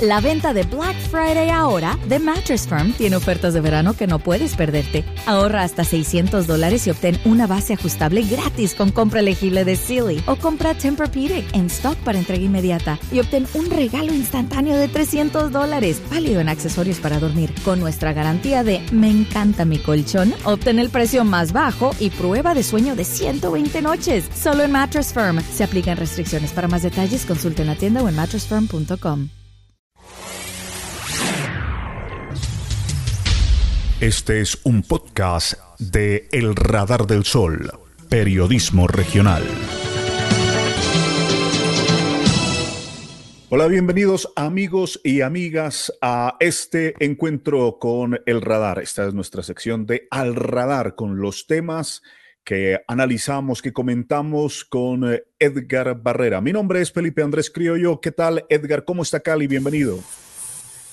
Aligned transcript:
La 0.00 0.22
venta 0.22 0.54
de 0.54 0.62
Black 0.62 0.96
Friday 1.10 1.50
ahora 1.50 1.98
de 2.08 2.18
Mattress 2.18 2.66
Firm 2.66 2.94
tiene 2.94 3.16
ofertas 3.16 3.52
de 3.52 3.60
verano 3.60 3.92
que 3.92 4.06
no 4.06 4.18
puedes 4.18 4.56
perderte. 4.56 5.04
Ahorra 5.26 5.62
hasta 5.62 5.84
600 5.84 6.46
dólares 6.46 6.86
y 6.86 6.90
obtén 6.90 7.20
una 7.26 7.46
base 7.46 7.74
ajustable 7.74 8.22
gratis 8.22 8.74
con 8.74 8.92
compra 8.92 9.20
elegible 9.20 9.66
de 9.66 9.76
Sealy. 9.76 10.22
O 10.26 10.36
compra 10.36 10.72
Tempur-Pedic 10.72 11.54
en 11.54 11.66
stock 11.66 11.98
para 11.98 12.18
entrega 12.18 12.42
inmediata 12.42 12.98
y 13.12 13.20
obtén 13.20 13.46
un 13.52 13.68
regalo 13.68 14.14
instantáneo 14.14 14.74
de 14.78 14.88
300 14.88 15.52
dólares, 15.52 16.00
válido 16.10 16.40
en 16.40 16.48
accesorios 16.48 16.98
para 16.98 17.18
dormir. 17.18 17.52
Con 17.62 17.78
nuestra 17.78 18.14
garantía 18.14 18.64
de 18.64 18.80
Me 18.92 19.10
encanta 19.10 19.66
mi 19.66 19.78
colchón, 19.78 20.32
obtén 20.44 20.78
el 20.78 20.88
precio 20.88 21.24
más 21.26 21.52
bajo 21.52 21.90
y 21.98 22.08
prueba 22.08 22.54
de 22.54 22.62
sueño 22.62 22.96
de 22.96 23.04
120 23.04 23.82
noches. 23.82 24.30
Solo 24.34 24.62
en 24.62 24.72
Mattress 24.72 25.12
Firm. 25.12 25.42
Se 25.52 25.62
aplican 25.62 25.98
restricciones. 25.98 26.52
Para 26.52 26.68
más 26.68 26.84
detalles, 26.84 27.26
consulte 27.26 27.60
en 27.60 27.68
la 27.68 27.74
tienda 27.74 28.02
o 28.02 28.08
en 28.08 28.16
mattressfirm.com. 28.16 29.39
Este 34.00 34.40
es 34.40 34.58
un 34.64 34.82
podcast 34.82 35.60
de 35.78 36.26
El 36.32 36.56
Radar 36.56 37.06
del 37.06 37.24
Sol, 37.24 37.70
periodismo 38.08 38.86
regional. 38.86 39.42
Hola, 43.50 43.66
bienvenidos 43.66 44.32
amigos 44.36 44.98
y 45.04 45.20
amigas 45.20 45.92
a 46.00 46.38
este 46.40 46.94
encuentro 47.04 47.76
con 47.78 48.18
El 48.24 48.40
Radar. 48.40 48.78
Esta 48.78 49.06
es 49.06 49.12
nuestra 49.12 49.42
sección 49.42 49.84
de 49.84 50.08
Al 50.10 50.34
Radar 50.34 50.94
con 50.94 51.20
los 51.20 51.46
temas 51.46 52.00
que 52.42 52.80
analizamos, 52.88 53.60
que 53.60 53.74
comentamos 53.74 54.64
con 54.64 55.04
Edgar 55.38 56.00
Barrera. 56.00 56.40
Mi 56.40 56.54
nombre 56.54 56.80
es 56.80 56.90
Felipe 56.90 57.22
Andrés 57.22 57.50
Criollo. 57.50 58.00
¿Qué 58.00 58.12
tal, 58.12 58.46
Edgar? 58.48 58.86
¿Cómo 58.86 59.02
está 59.02 59.20
Cali? 59.20 59.46
Bienvenido. 59.46 60.00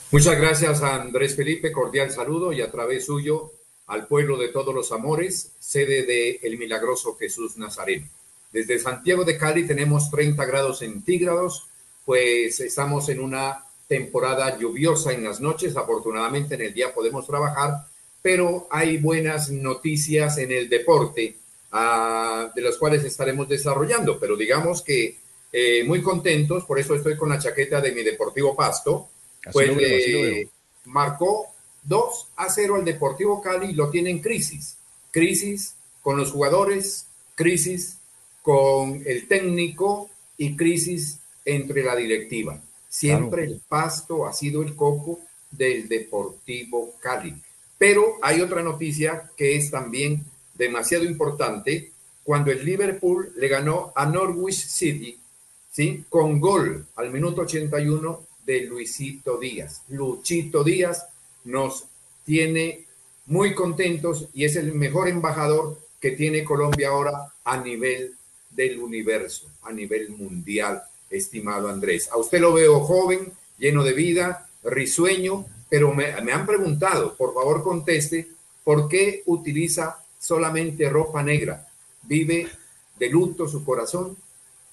Muchas 0.09 0.39
gracias 0.39 0.81
Andrés 0.84 1.35
Felipe, 1.35 1.73
cordial 1.73 2.09
saludo 2.11 2.53
y 2.53 2.61
a 2.61 2.71
través 2.71 3.08
suyo 3.08 3.52
al 3.88 4.08
pueblo 4.08 4.38
de 4.38 4.47
todos 4.47 4.73
los 4.73 4.94
amores, 4.94 5.52
sede 5.59 6.05
de 6.05 6.39
El 6.44 6.58
Milagroso 6.58 7.17
Jesús 7.17 7.58
Nazareno. 7.58 8.08
Desde 8.53 8.80
Santiago 8.80 9.25
de 9.25 9.38
Cali 9.38 9.67
tenemos 9.67 10.09
30 10.09 10.45
grados 10.45 10.80
centígrados, 10.80 11.67
pues 12.05 12.61
estamos 12.61 13.09
en 13.09 13.19
una 13.19 13.66
temporada 13.89 14.58
lluviosa 14.58 15.11
en 15.11 15.25
las 15.25 15.41
noches, 15.41 15.75
afortunadamente 15.75 16.55
en 16.55 16.61
el 16.61 16.73
día 16.73 16.94
podemos 16.94 17.27
trabajar, 17.27 17.86
pero 18.21 18.66
hay 18.71 18.99
buenas 18.99 19.49
noticias 19.49 20.38
en 20.38 20.53
el 20.53 20.69
deporte 20.69 21.36
uh, 21.73 22.49
de 22.55 22.61
las 22.61 22.77
cuales 22.77 23.03
estaremos 23.03 23.49
desarrollando, 23.49 24.17
pero 24.17 24.38
digamos 24.38 24.81
que 24.81 25.17
eh, 25.52 25.83
muy 25.83 26.02
contentos, 26.02 26.64
por 26.64 26.80
eso 26.80 26.95
estoy 26.95 27.17
con 27.17 27.27
la 27.27 27.39
chaqueta 27.39 27.81
de 27.81 27.92
mi 27.92 28.03
Deportivo 28.03 28.55
Pasto, 28.55 29.09
pues 29.52 29.70
eh, 29.80 30.50
marcó 30.86 31.48
2 31.84 32.28
a 32.36 32.50
0 32.50 32.76
al 32.76 32.86
Deportivo 32.86 33.42
Cali 33.42 33.67
y 33.67 33.73
lo 33.73 33.89
tiene 33.89 34.09
en 34.09 34.20
crisis. 34.20 34.78
Crisis 35.12 35.76
con 36.02 36.17
los 36.17 36.31
jugadores, 36.31 37.08
crisis 37.36 37.98
con 38.42 39.02
el 39.06 39.28
técnico 39.28 40.09
y 40.38 40.56
crisis 40.56 41.20
entre 41.45 41.84
la 41.84 41.95
directiva. 41.95 42.62
Siempre 42.89 43.44
el 43.44 43.62
pasto 43.67 44.26
ha 44.26 44.34
sido 44.34 44.62
el 44.62 44.76
coco 44.76 45.20
del 45.52 45.88
Deportivo 45.88 46.94
Cali. 47.00 47.36
Pero 47.78 48.17
hay 48.22 48.42
otra 48.42 48.64
noticia 48.64 49.30
que 49.36 49.56
es 49.56 49.70
también 49.72 50.23
demasiado 50.56 51.06
importante. 51.06 51.92
Cuando 52.23 52.52
el 52.52 52.66
Liverpool 52.66 53.32
le 53.38 53.48
ganó 53.48 53.94
a 53.95 54.06
Norwich 54.06 54.67
City, 54.67 55.17
¿sí? 55.72 56.04
Con 56.09 56.39
gol 56.39 56.86
al 56.95 57.11
minuto 57.11 57.42
81 57.42 58.27
de 58.48 58.62
Luisito 58.62 59.38
Díaz. 59.38 59.84
Luchito 59.90 60.64
Díaz 60.64 61.06
nos 61.44 61.84
tiene 62.26 62.86
muy 63.28 63.54
contentos 63.54 64.30
y 64.34 64.45
es 64.45 64.56
el 64.56 64.73
mejor 64.73 65.09
embajador 65.09 65.78
que 66.00 66.12
tiene 66.12 66.45
Colombia 66.45 66.89
ahora 66.89 67.33
a 67.44 67.58
nivel 67.58 68.16
del 68.49 68.80
universo, 68.80 69.48
a 69.64 69.71
nivel 69.73 70.10
mundial, 70.10 70.82
estimado 71.10 71.67
Andrés. 71.67 72.10
A 72.10 72.17
usted 72.17 72.39
lo 72.39 72.54
veo 72.54 72.80
joven, 72.80 73.33
lleno 73.58 73.83
de 73.83 73.94
vida, 73.94 74.50
risueño, 74.64 75.45
pero 75.70 75.94
me, 75.94 76.20
me 76.21 76.32
han 76.32 76.45
preguntado, 76.45 77.16
por 77.16 77.33
favor 77.33 77.64
conteste, 77.64 78.30
¿por 78.64 78.88
qué 78.88 79.23
utiliza 79.26 79.98
solamente 80.20 80.89
ropa 80.89 81.21
negra? 81.21 81.67
¿Vive 82.04 82.48
de 82.98 83.10
luto 83.10 83.48
su 83.48 83.66
corazón? 83.66 84.16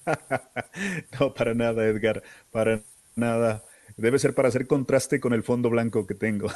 no, 1.19 1.33
para 1.33 1.53
nada, 1.53 1.85
Edgar, 1.85 2.23
para 2.51 2.81
nada. 3.15 3.63
Debe 3.97 4.19
ser 4.19 4.33
para 4.33 4.49
hacer 4.49 4.67
contraste 4.67 5.19
con 5.19 5.33
el 5.33 5.43
fondo 5.43 5.69
blanco 5.69 6.05
que 6.05 6.15
tengo. 6.15 6.49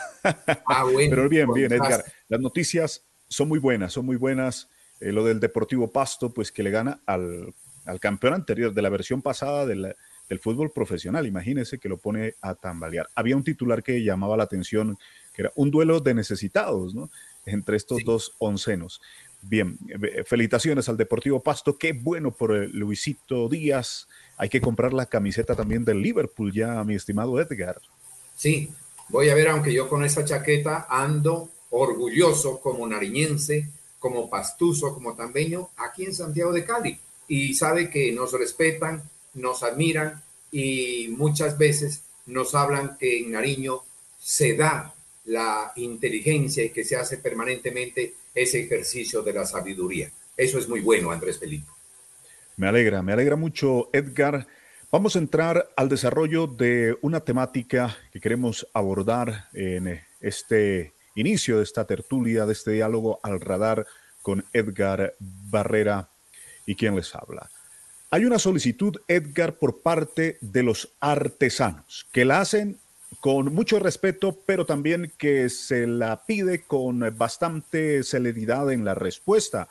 Ah, 0.65 0.83
bueno, 0.91 1.09
Pero 1.09 1.29
bien, 1.29 1.51
bien, 1.53 1.71
Edgar. 1.71 2.03
Las 2.27 2.39
noticias 2.41 3.05
son 3.27 3.47
muy 3.47 3.59
buenas, 3.59 3.93
son 3.93 4.05
muy 4.05 4.17
buenas. 4.17 4.69
Eh, 4.99 5.11
lo 5.11 5.23
del 5.23 5.39
Deportivo 5.39 5.91
Pasto, 5.91 6.33
pues 6.33 6.51
que 6.51 6.63
le 6.63 6.71
gana 6.71 7.01
al, 7.05 7.53
al 7.85 7.99
campeón 7.99 8.33
anterior 8.33 8.73
de 8.73 8.81
la 8.81 8.89
versión 8.89 9.21
pasada 9.21 9.65
del 9.65 9.95
fútbol 10.39 10.71
profesional. 10.71 11.25
Imagínese 11.25 11.79
que 11.79 11.89
lo 11.89 11.97
pone 11.97 12.35
a 12.41 12.55
tambalear. 12.55 13.07
Había 13.15 13.35
un 13.35 13.43
titular 13.43 13.83
que 13.83 14.03
llamaba 14.03 14.37
la 14.37 14.43
atención, 14.43 14.97
que 15.33 15.43
era 15.43 15.51
un 15.55 15.71
duelo 15.71 15.99
de 15.99 16.13
necesitados, 16.13 16.93
¿no? 16.93 17.09
Entre 17.45 17.77
estos 17.77 18.03
dos 18.03 18.35
oncenos. 18.37 19.01
Bien, 19.41 19.77
felicitaciones 20.25 20.89
al 20.89 20.97
Deportivo 20.97 21.39
Pasto. 21.39 21.77
Qué 21.77 21.93
bueno 21.93 22.31
por 22.31 22.51
Luisito 22.73 23.47
Díaz 23.47 24.07
hay 24.39 24.47
que 24.47 24.61
comprar 24.61 24.93
la 24.93 25.05
camiseta 25.05 25.53
también 25.53 25.83
del 25.83 26.01
Liverpool 26.01 26.53
ya, 26.53 26.81
mi 26.85 26.95
estimado 26.95 27.39
Edgar. 27.41 27.81
Sí, 28.37 28.71
voy 29.09 29.29
a 29.29 29.35
ver, 29.35 29.49
aunque 29.49 29.73
yo 29.73 29.89
con 29.89 30.05
esa 30.05 30.23
chaqueta 30.23 30.87
ando 30.89 31.49
orgulloso 31.71 32.59
como 32.61 32.87
nariñense, 32.87 33.67
como 33.99 34.29
pastuso, 34.29 34.93
como 34.93 35.13
tambeño, 35.13 35.71
aquí 35.75 36.05
en 36.05 36.13
Santiago 36.13 36.53
de 36.53 36.63
Cali. 36.63 36.97
Y 37.27 37.53
sabe 37.53 37.89
que 37.89 38.13
nos 38.13 38.31
respetan, 38.31 39.03
nos 39.33 39.61
admiran 39.61 40.23
y 40.51 41.13
muchas 41.17 41.57
veces 41.57 42.03
nos 42.25 42.55
hablan 42.55 42.97
que 42.97 43.19
en 43.19 43.31
Nariño 43.31 43.81
se 44.19 44.55
da 44.55 44.93
la 45.25 45.73
inteligencia 45.75 46.63
y 46.63 46.69
que 46.69 46.85
se 46.85 46.95
hace 46.95 47.17
permanentemente 47.17 48.15
ese 48.33 48.61
ejercicio 48.61 49.21
de 49.21 49.33
la 49.33 49.45
sabiduría. 49.45 50.11
Eso 50.35 50.57
es 50.57 50.69
muy 50.69 50.81
bueno, 50.81 51.11
Andrés 51.11 51.39
Felipe. 51.39 51.67
Me 52.57 52.67
alegra, 52.67 53.01
me 53.01 53.13
alegra 53.13 53.35
mucho, 53.35 53.89
Edgar. 53.93 54.47
Vamos 54.91 55.15
a 55.15 55.19
entrar 55.19 55.69
al 55.75 55.89
desarrollo 55.89 56.47
de 56.47 56.97
una 57.01 57.19
temática 57.21 57.97
que 58.11 58.19
queremos 58.19 58.67
abordar 58.73 59.49
en 59.53 60.01
este 60.19 60.93
inicio 61.15 61.57
de 61.57 61.63
esta 61.63 61.85
tertulia, 61.85 62.45
de 62.45 62.53
este 62.53 62.71
diálogo 62.71 63.19
al 63.23 63.39
radar 63.39 63.85
con 64.21 64.45
Edgar 64.53 65.15
Barrera 65.19 66.09
y 66.65 66.75
quien 66.75 66.95
les 66.95 67.13
habla. 67.15 67.49
Hay 68.11 68.25
una 68.25 68.39
solicitud, 68.39 68.95
Edgar, 69.07 69.53
por 69.57 69.81
parte 69.81 70.37
de 70.41 70.63
los 70.63 70.89
artesanos, 70.99 72.07
que 72.11 72.25
la 72.25 72.41
hacen 72.41 72.79
con 73.19 73.53
mucho 73.53 73.79
respeto, 73.79 74.37
pero 74.45 74.65
también 74.65 75.11
que 75.17 75.49
se 75.49 75.87
la 75.87 76.25
pide 76.25 76.61
con 76.63 76.99
bastante 77.17 78.03
celeridad 78.03 78.71
en 78.71 78.85
la 78.85 78.95
respuesta. 78.95 79.67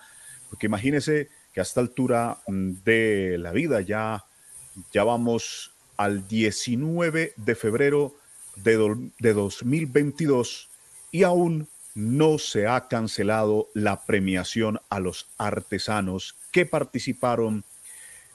Porque 0.50 0.66
imagínese 0.66 1.28
que 1.52 1.60
a 1.60 1.62
esta 1.62 1.80
altura 1.80 2.38
mm, 2.46 2.72
de 2.84 3.38
la 3.38 3.52
vida 3.52 3.80
ya, 3.80 4.24
ya 4.92 5.04
vamos 5.04 5.72
al 5.96 6.28
19 6.28 7.32
de 7.36 7.54
febrero 7.54 8.14
de, 8.56 9.10
de 9.18 9.32
2022 9.32 10.68
y 11.10 11.22
aún 11.22 11.68
no 11.94 12.38
se 12.38 12.66
ha 12.66 12.86
cancelado 12.86 13.70
la 13.74 14.04
premiación 14.04 14.78
a 14.88 15.00
los 15.00 15.26
artesanos 15.38 16.36
que 16.52 16.66
participaron 16.66 17.64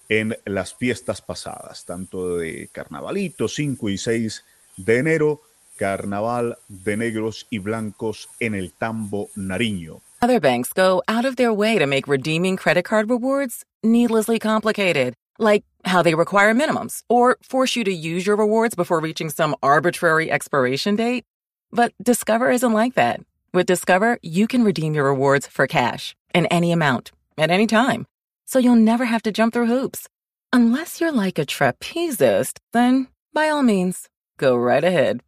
en 0.10 0.38
las 0.46 0.76
fiestas 0.76 1.22
pasadas, 1.22 1.86
tanto 1.86 2.38
de 2.38 2.70
Carnavalito 2.74 3.48
5 3.48 3.90
y 3.90 3.98
6 3.98 4.44
de 4.78 5.00
enero, 5.00 5.42
Carnaval 5.78 6.58
de 6.68 6.98
Negros 6.98 7.46
y 7.50 7.60
Blancos 7.60 8.28
en 8.40 8.56
el 8.56 8.72
Tambo 8.72 9.30
Nariño. 9.36 10.02
Other 10.22 10.40
banks 10.40 10.72
go 10.72 11.04
out 11.08 11.26
of 11.26 11.36
their 11.36 11.52
way 11.52 11.78
to 11.78 11.86
make 11.86 12.08
redeeming 12.08 12.56
credit 12.56 12.86
card 12.86 13.10
rewards 13.10 13.66
needlessly 13.84 14.40
complicated, 14.40 15.16
like 15.38 15.64
how 15.84 16.02
they 16.02 16.16
require 16.16 16.54
minimums 16.54 17.04
or 17.10 17.38
force 17.42 17.76
you 17.76 17.84
to 17.84 17.92
use 17.92 18.26
your 18.26 18.38
rewards 18.38 18.76
before 18.76 19.02
reaching 19.02 19.30
some 19.30 19.56
arbitrary 19.62 20.32
expiration 20.32 20.96
date. 20.96 21.26
But 21.72 21.94
Discover 22.02 22.52
isn't 22.52 22.72
like 22.72 22.94
that. 22.96 23.20
With 23.54 23.66
Discover, 23.66 24.20
you 24.22 24.48
can 24.48 24.64
redeem 24.64 24.94
your 24.94 25.06
rewards 25.06 25.48
for 25.48 25.68
cash 25.68 26.16
in 26.34 26.46
any 26.46 26.72
amount 26.72 27.12
at 27.38 27.52
any 27.52 27.68
time. 27.68 28.06
So 28.46 28.60
you'll 28.60 28.76
never 28.76 29.06
have 29.06 29.24
to 29.24 29.32
jump 29.32 29.54
through 29.54 29.68
hoops. 29.68 30.08
Unless 30.54 31.02
you're 31.02 31.12
like 31.12 31.40
a 31.40 31.46
trapezist, 31.46 32.60
then 32.72 33.08
by 33.34 33.50
all 33.50 33.64
means, 33.64 34.08
go 34.38 34.56
right 34.56 34.84
ahead. 34.84 35.22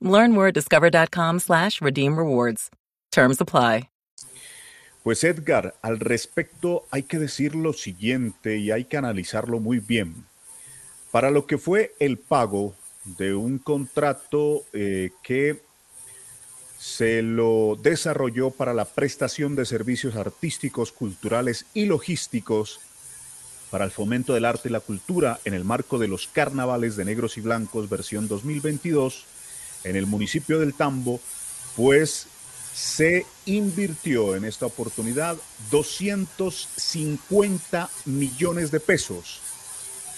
Learn 0.00 0.36
at 0.36 0.54
discover.com 0.54 1.38
slash 1.40 1.80
redeem 1.80 2.16
rewards. 2.16 2.70
Terms 3.12 3.40
apply. 3.40 3.90
Pues 5.02 5.24
Edgar, 5.24 5.74
al 5.80 5.98
respecto 5.98 6.84
hay 6.90 7.04
que 7.04 7.18
decir 7.18 7.54
lo 7.54 7.72
siguiente 7.72 8.58
y 8.58 8.70
hay 8.70 8.84
que 8.84 8.98
analizarlo 8.98 9.58
muy 9.58 9.78
bien. 9.78 10.26
Para 11.10 11.30
lo 11.30 11.46
que 11.46 11.56
fue 11.56 11.94
el 11.98 12.18
pago 12.18 12.74
de 13.04 13.34
un 13.34 13.58
contrato 13.58 14.62
eh, 14.74 15.10
que 15.22 15.62
se 16.78 17.22
lo 17.22 17.78
desarrolló 17.82 18.50
para 18.50 18.74
la 18.74 18.84
prestación 18.84 19.56
de 19.56 19.64
servicios 19.64 20.16
artísticos, 20.16 20.92
culturales 20.92 21.66
y 21.72 21.86
logísticos 21.86 22.80
para 23.70 23.84
el 23.84 23.90
fomento 23.90 24.34
del 24.34 24.44
arte 24.44 24.68
y 24.68 24.72
la 24.72 24.80
cultura 24.80 25.40
en 25.44 25.54
el 25.54 25.64
marco 25.64 25.98
de 25.98 26.08
los 26.08 26.26
carnavales 26.26 26.96
de 26.96 27.04
negros 27.04 27.38
y 27.38 27.40
blancos 27.40 27.88
versión 27.88 28.28
2022 28.28 29.24
en 29.84 29.96
el 29.96 30.06
municipio 30.06 30.58
del 30.58 30.74
Tambo, 30.74 31.20
pues 31.76 32.26
se 32.74 33.24
invirtió 33.46 34.36
en 34.36 34.44
esta 34.44 34.66
oportunidad 34.66 35.36
250 35.70 37.90
millones 38.06 38.70
de 38.70 38.80
pesos. 38.80 39.40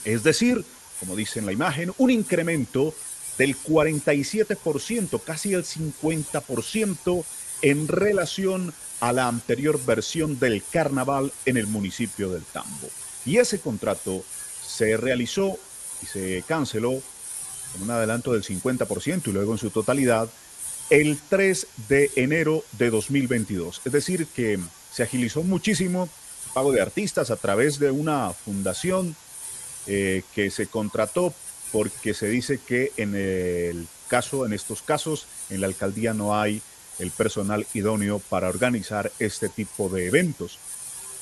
Es 0.05 0.23
decir, 0.23 0.65
como 1.01 1.17
dice 1.17 1.39
en 1.39 1.47
la 1.47 1.53
imagen, 1.53 1.93
un 1.99 2.11
incremento 2.11 2.95
del 3.39 3.57
47%, 3.57 5.23
casi 5.23 5.55
el 5.55 5.65
50% 5.65 7.25
en 7.63 7.89
relación 7.89 8.75
a 9.01 9.13
la 9.13 9.29
anterior 9.29 9.81
versión 9.85 10.39
del 10.39 10.63
carnaval 10.63 11.33
en 11.45 11.57
el 11.57 11.67
municipio 11.67 12.31
del 12.31 12.45
Tambo. 12.45 12.89
Y 13.25 13.39
ese 13.39 13.61
contrato 13.61 14.25
se 14.67 14.97
realizó 14.97 15.59
y 16.03 16.07
se 16.07 16.45
canceló 16.47 17.01
con 17.73 17.83
un 17.83 17.91
adelanto 17.91 18.33
del 18.33 18.43
50% 18.43 19.29
y 19.29 19.33
luego 19.33 19.53
en 19.53 19.59
su 19.59 19.71
totalidad 19.71 20.29
el 20.91 21.19
3 21.29 21.67
de 21.89 22.11
enero 22.17 22.65
de 22.73 22.91
2022. 22.91 23.81
Es 23.85 23.93
decir, 23.93 24.27
que 24.27 24.59
se 24.93 25.03
agilizó 25.03 25.43
muchísimo 25.43 26.09
el 26.47 26.53
pago 26.53 26.73
de 26.73 26.83
artistas 26.83 27.31
a 27.31 27.37
través 27.37 27.79
de 27.79 27.91
una 27.91 28.33
fundación 28.33 29.17
eh, 29.87 30.23
que 30.35 30.51
se 30.51 30.67
contrató 30.67 31.35
porque 31.73 32.13
se 32.13 32.29
dice 32.29 32.59
que 32.59 32.93
en 32.97 33.15
el 33.15 33.87
caso, 34.09 34.45
en 34.45 34.53
estos 34.53 34.83
casos, 34.83 35.27
en 35.49 35.63
la 35.63 35.67
alcaldía 35.67 36.13
no 36.13 36.39
hay 36.39 36.61
el 36.99 37.11
personal 37.11 37.67
idóneo 37.73 38.19
para 38.19 38.49
organizar 38.51 39.11
este 39.19 39.49
tipo 39.49 39.89
de 39.89 40.07
eventos. 40.07 40.59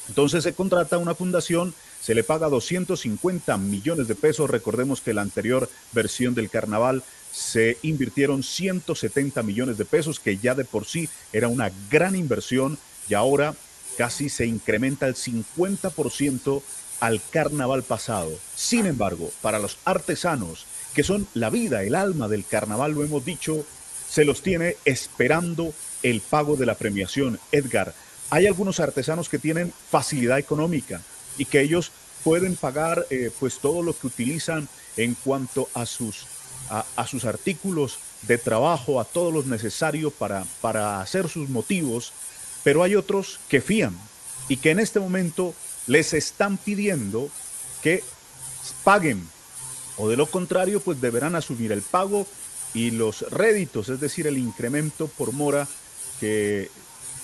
Entonces 0.08 0.42
se 0.42 0.54
contrata 0.54 0.98
una 0.98 1.14
fundación, 1.14 1.72
se 2.00 2.14
le 2.14 2.24
paga 2.24 2.48
250 2.48 3.56
millones 3.58 4.08
de 4.08 4.14
pesos. 4.14 4.50
Recordemos 4.50 5.00
que 5.00 5.14
la 5.14 5.22
anterior 5.22 5.68
versión 5.92 6.34
del 6.34 6.50
carnaval 6.50 7.02
se 7.32 7.78
invirtieron 7.82 8.42
170 8.42 9.42
millones 9.42 9.78
de 9.78 9.84
pesos, 9.84 10.18
que 10.18 10.38
ya 10.38 10.54
de 10.54 10.64
por 10.64 10.86
sí 10.86 11.08
era 11.32 11.48
una 11.48 11.70
gran 11.90 12.16
inversión 12.16 12.78
y 13.08 13.14
ahora 13.14 13.54
casi 13.96 14.28
se 14.28 14.46
incrementa 14.46 15.06
el 15.06 15.14
50% 15.14 16.62
al 17.00 17.20
carnaval 17.30 17.82
pasado. 17.82 18.32
Sin 18.54 18.86
embargo, 18.86 19.30
para 19.42 19.58
los 19.58 19.78
artesanos, 19.84 20.66
que 20.94 21.02
son 21.02 21.26
la 21.34 21.50
vida, 21.50 21.82
el 21.82 21.94
alma 21.94 22.28
del 22.28 22.44
carnaval, 22.44 22.92
lo 22.92 23.04
hemos 23.04 23.24
dicho, 23.24 23.64
se 24.08 24.24
los 24.24 24.42
tiene 24.42 24.76
esperando 24.84 25.72
el 26.02 26.20
pago 26.20 26.56
de 26.56 26.66
la 26.66 26.74
premiación. 26.74 27.38
Edgar, 27.52 27.94
hay 28.30 28.46
algunos 28.46 28.80
artesanos 28.80 29.28
que 29.28 29.38
tienen 29.38 29.72
facilidad 29.90 30.38
económica 30.38 31.02
y 31.38 31.44
que 31.44 31.60
ellos 31.60 31.92
pueden 32.24 32.56
pagar 32.56 33.06
eh, 33.10 33.30
pues 33.38 33.58
todo 33.58 33.82
lo 33.82 33.98
que 33.98 34.06
utilizan 34.06 34.68
en 34.96 35.14
cuanto 35.14 35.68
a 35.74 35.86
sus 35.86 36.26
a, 36.70 37.06
sus 37.06 37.24
artículos 37.24 37.98
de 38.22 38.38
trabajo, 38.38 39.00
a 39.00 39.04
todo 39.04 39.32
lo 39.32 39.42
necesario 39.42 40.10
para, 40.10 40.44
para 40.60 41.00
hacer 41.00 41.28
sus 41.28 41.48
motivos, 41.48 42.12
pero 42.62 42.84
hay 42.84 42.94
otros 42.94 43.40
que 43.48 43.60
fían 43.60 43.98
y 44.48 44.56
que 44.56 44.70
en 44.70 44.78
este 44.78 45.00
momento 45.00 45.54
les 45.88 46.12
están 46.14 46.58
pidiendo 46.58 47.28
que 47.82 48.04
paguen 48.84 49.26
o 49.96 50.08
de 50.08 50.16
lo 50.16 50.26
contrario 50.26 50.80
pues 50.80 51.00
deberán 51.00 51.34
asumir 51.34 51.72
el 51.72 51.82
pago 51.82 52.26
y 52.72 52.92
los 52.92 53.22
réditos, 53.30 53.88
es 53.88 53.98
decir, 53.98 54.28
el 54.28 54.38
incremento 54.38 55.08
por 55.08 55.32
mora 55.32 55.66
que 56.20 56.70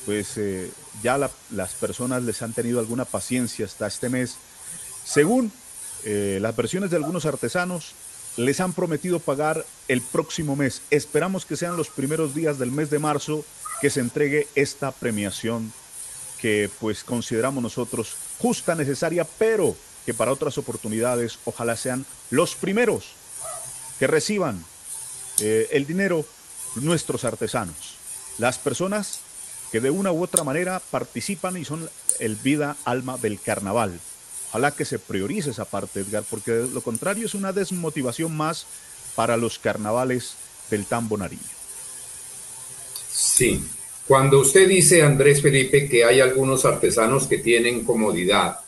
pues 0.06 0.38
eh, 0.38 0.70
ya 1.03 1.19
las 1.19 1.73
personas 1.73 2.23
les 2.23 2.41
han 2.41 2.53
tenido 2.53 2.79
alguna 2.79 3.05
paciencia 3.05 3.67
hasta 3.67 3.88
este 3.88 4.08
mes. 4.08 4.37
Según 5.05 5.53
eh, 6.05 6.38
las 6.41 6.55
versiones 6.55 6.91
de 6.91 6.97
algunos 6.97 7.26
artesanos, 7.26 7.93
les 8.37 8.61
han 8.61 8.73
prometido 8.73 9.19
pagar 9.19 9.67
el 9.88 10.00
próximo 10.00 10.55
mes. 10.55 10.82
Esperamos 10.91 11.44
que 11.44 11.56
sean 11.56 11.76
los 11.76 11.88
primeros 11.88 12.35
días 12.35 12.58
del 12.58 12.70
mes 12.70 12.88
de 12.88 13.00
marzo 13.00 13.44
que 13.81 13.91
se 13.91 14.00
entregue 14.00 14.47
esta 14.55 14.93
premiación 14.93 15.73
que 16.41 16.70
pues 16.81 17.03
consideramos 17.03 17.62
nosotros 17.62 18.14
justa, 18.38 18.75
necesaria, 18.75 19.26
pero 19.38 19.75
que 20.05 20.14
para 20.14 20.32
otras 20.32 20.56
oportunidades 20.58 21.38
ojalá 21.44 21.76
sean 21.76 22.06
los 22.31 22.55
primeros 22.55 23.14
que 23.99 24.06
reciban 24.06 24.64
eh, 25.41 25.69
el 25.73 25.87
dinero 25.87 26.25
nuestros 26.76 27.25
artesanos, 27.25 27.97
las 28.38 28.58
personas 28.58 29.20
que 29.76 29.81
de 29.82 29.90
una 29.90 30.11
u 30.11 30.23
otra 30.23 30.43
manera 30.43 30.81
participan 30.90 31.58
y 31.58 31.64
son 31.67 31.87
el 32.19 32.37
vida 32.37 32.78
alma 32.87 33.19
del 33.19 33.38
carnaval. 33.38 34.00
Ojalá 34.49 34.70
que 34.70 34.87
se 34.87 34.99
priorice 34.99 35.50
esa 35.50 35.67
parte, 35.67 36.00
Edgar, 36.00 36.25
porque 36.31 36.67
lo 36.73 36.81
contrario 36.81 37.26
es 37.26 37.34
una 37.34 37.52
desmotivación 37.52 38.34
más 38.34 38.67
para 39.14 39.37
los 39.37 39.58
carnavales 39.58 40.37
del 40.70 40.87
Tambo 40.87 41.19
Nariño. 41.19 41.43
Sí, 43.11 43.62
cuando 44.06 44.40
usted 44.40 44.67
dice, 44.67 45.02
Andrés 45.02 45.43
Felipe, 45.43 45.90
que 45.90 46.06
hay 46.06 46.20
algunos 46.20 46.64
artesanos 46.64 47.26
que 47.26 47.37
tienen 47.37 47.84
comodidad, 47.84 48.61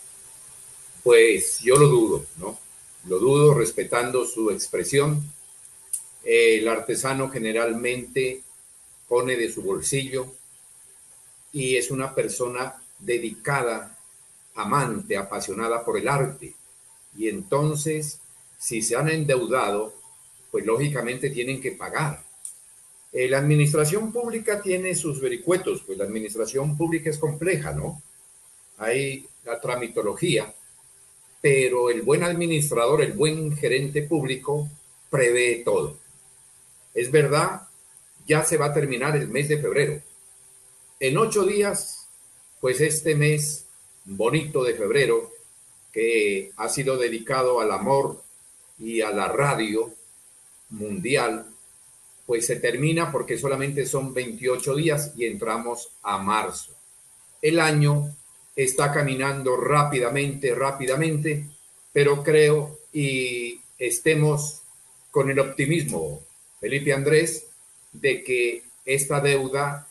pues 1.02 1.60
yo 1.60 1.76
lo 1.76 1.88
dudo, 1.88 2.26
¿no? 2.36 2.58
Lo 3.06 3.18
dudo 3.18 3.54
respetando 3.54 4.26
su 4.26 4.50
expresión. 4.50 5.22
El 6.22 6.68
artesano 6.68 7.30
generalmente 7.30 8.42
pone 9.08 9.36
de 9.36 9.50
su 9.50 9.62
bolsillo 9.62 10.34
y 11.58 11.76
es 11.76 11.90
una 11.90 12.14
persona 12.14 12.80
dedicada 13.00 13.98
amante, 14.54 15.16
apasionada 15.16 15.84
por 15.84 15.98
el 15.98 16.06
arte. 16.06 16.54
Y 17.16 17.28
entonces, 17.28 18.20
si 18.56 18.80
se 18.80 18.94
han 18.94 19.08
endeudado, 19.08 19.92
pues 20.52 20.64
lógicamente 20.64 21.30
tienen 21.30 21.60
que 21.60 21.72
pagar. 21.72 22.22
Eh, 23.12 23.28
la 23.28 23.38
administración 23.38 24.12
pública 24.12 24.62
tiene 24.62 24.94
sus 24.94 25.20
vericuetos, 25.20 25.82
pues 25.84 25.98
la 25.98 26.04
administración 26.04 26.76
pública 26.76 27.10
es 27.10 27.18
compleja, 27.18 27.72
¿no? 27.72 28.00
Hay 28.76 29.26
la 29.44 29.60
tramitología, 29.60 30.54
pero 31.40 31.90
el 31.90 32.02
buen 32.02 32.22
administrador, 32.22 33.02
el 33.02 33.14
buen 33.14 33.56
gerente 33.56 34.02
público, 34.02 34.68
prevé 35.10 35.62
todo. 35.64 35.98
Es 36.94 37.10
verdad, 37.10 37.62
ya 38.28 38.44
se 38.44 38.56
va 38.56 38.66
a 38.66 38.74
terminar 38.74 39.16
el 39.16 39.26
mes 39.26 39.48
de 39.48 39.58
febrero. 39.58 40.00
En 41.00 41.16
ocho 41.16 41.44
días, 41.44 42.08
pues 42.60 42.80
este 42.80 43.14
mes 43.14 43.66
bonito 44.04 44.64
de 44.64 44.74
febrero 44.74 45.30
que 45.92 46.50
ha 46.56 46.68
sido 46.68 46.96
dedicado 46.96 47.60
al 47.60 47.70
amor 47.70 48.20
y 48.80 49.00
a 49.00 49.10
la 49.10 49.28
radio 49.28 49.94
mundial, 50.70 51.46
pues 52.26 52.46
se 52.46 52.56
termina 52.56 53.12
porque 53.12 53.38
solamente 53.38 53.86
son 53.86 54.12
28 54.12 54.74
días 54.74 55.12
y 55.16 55.26
entramos 55.26 55.90
a 56.02 56.18
marzo. 56.18 56.72
El 57.40 57.60
año 57.60 58.16
está 58.56 58.92
caminando 58.92 59.56
rápidamente, 59.56 60.52
rápidamente, 60.52 61.44
pero 61.92 62.24
creo 62.24 62.80
y 62.92 63.60
estemos 63.78 64.62
con 65.12 65.30
el 65.30 65.38
optimismo, 65.38 66.22
Felipe 66.60 66.92
Andrés, 66.92 67.46
de 67.92 68.24
que 68.24 68.64
esta 68.84 69.20
deuda 69.20 69.87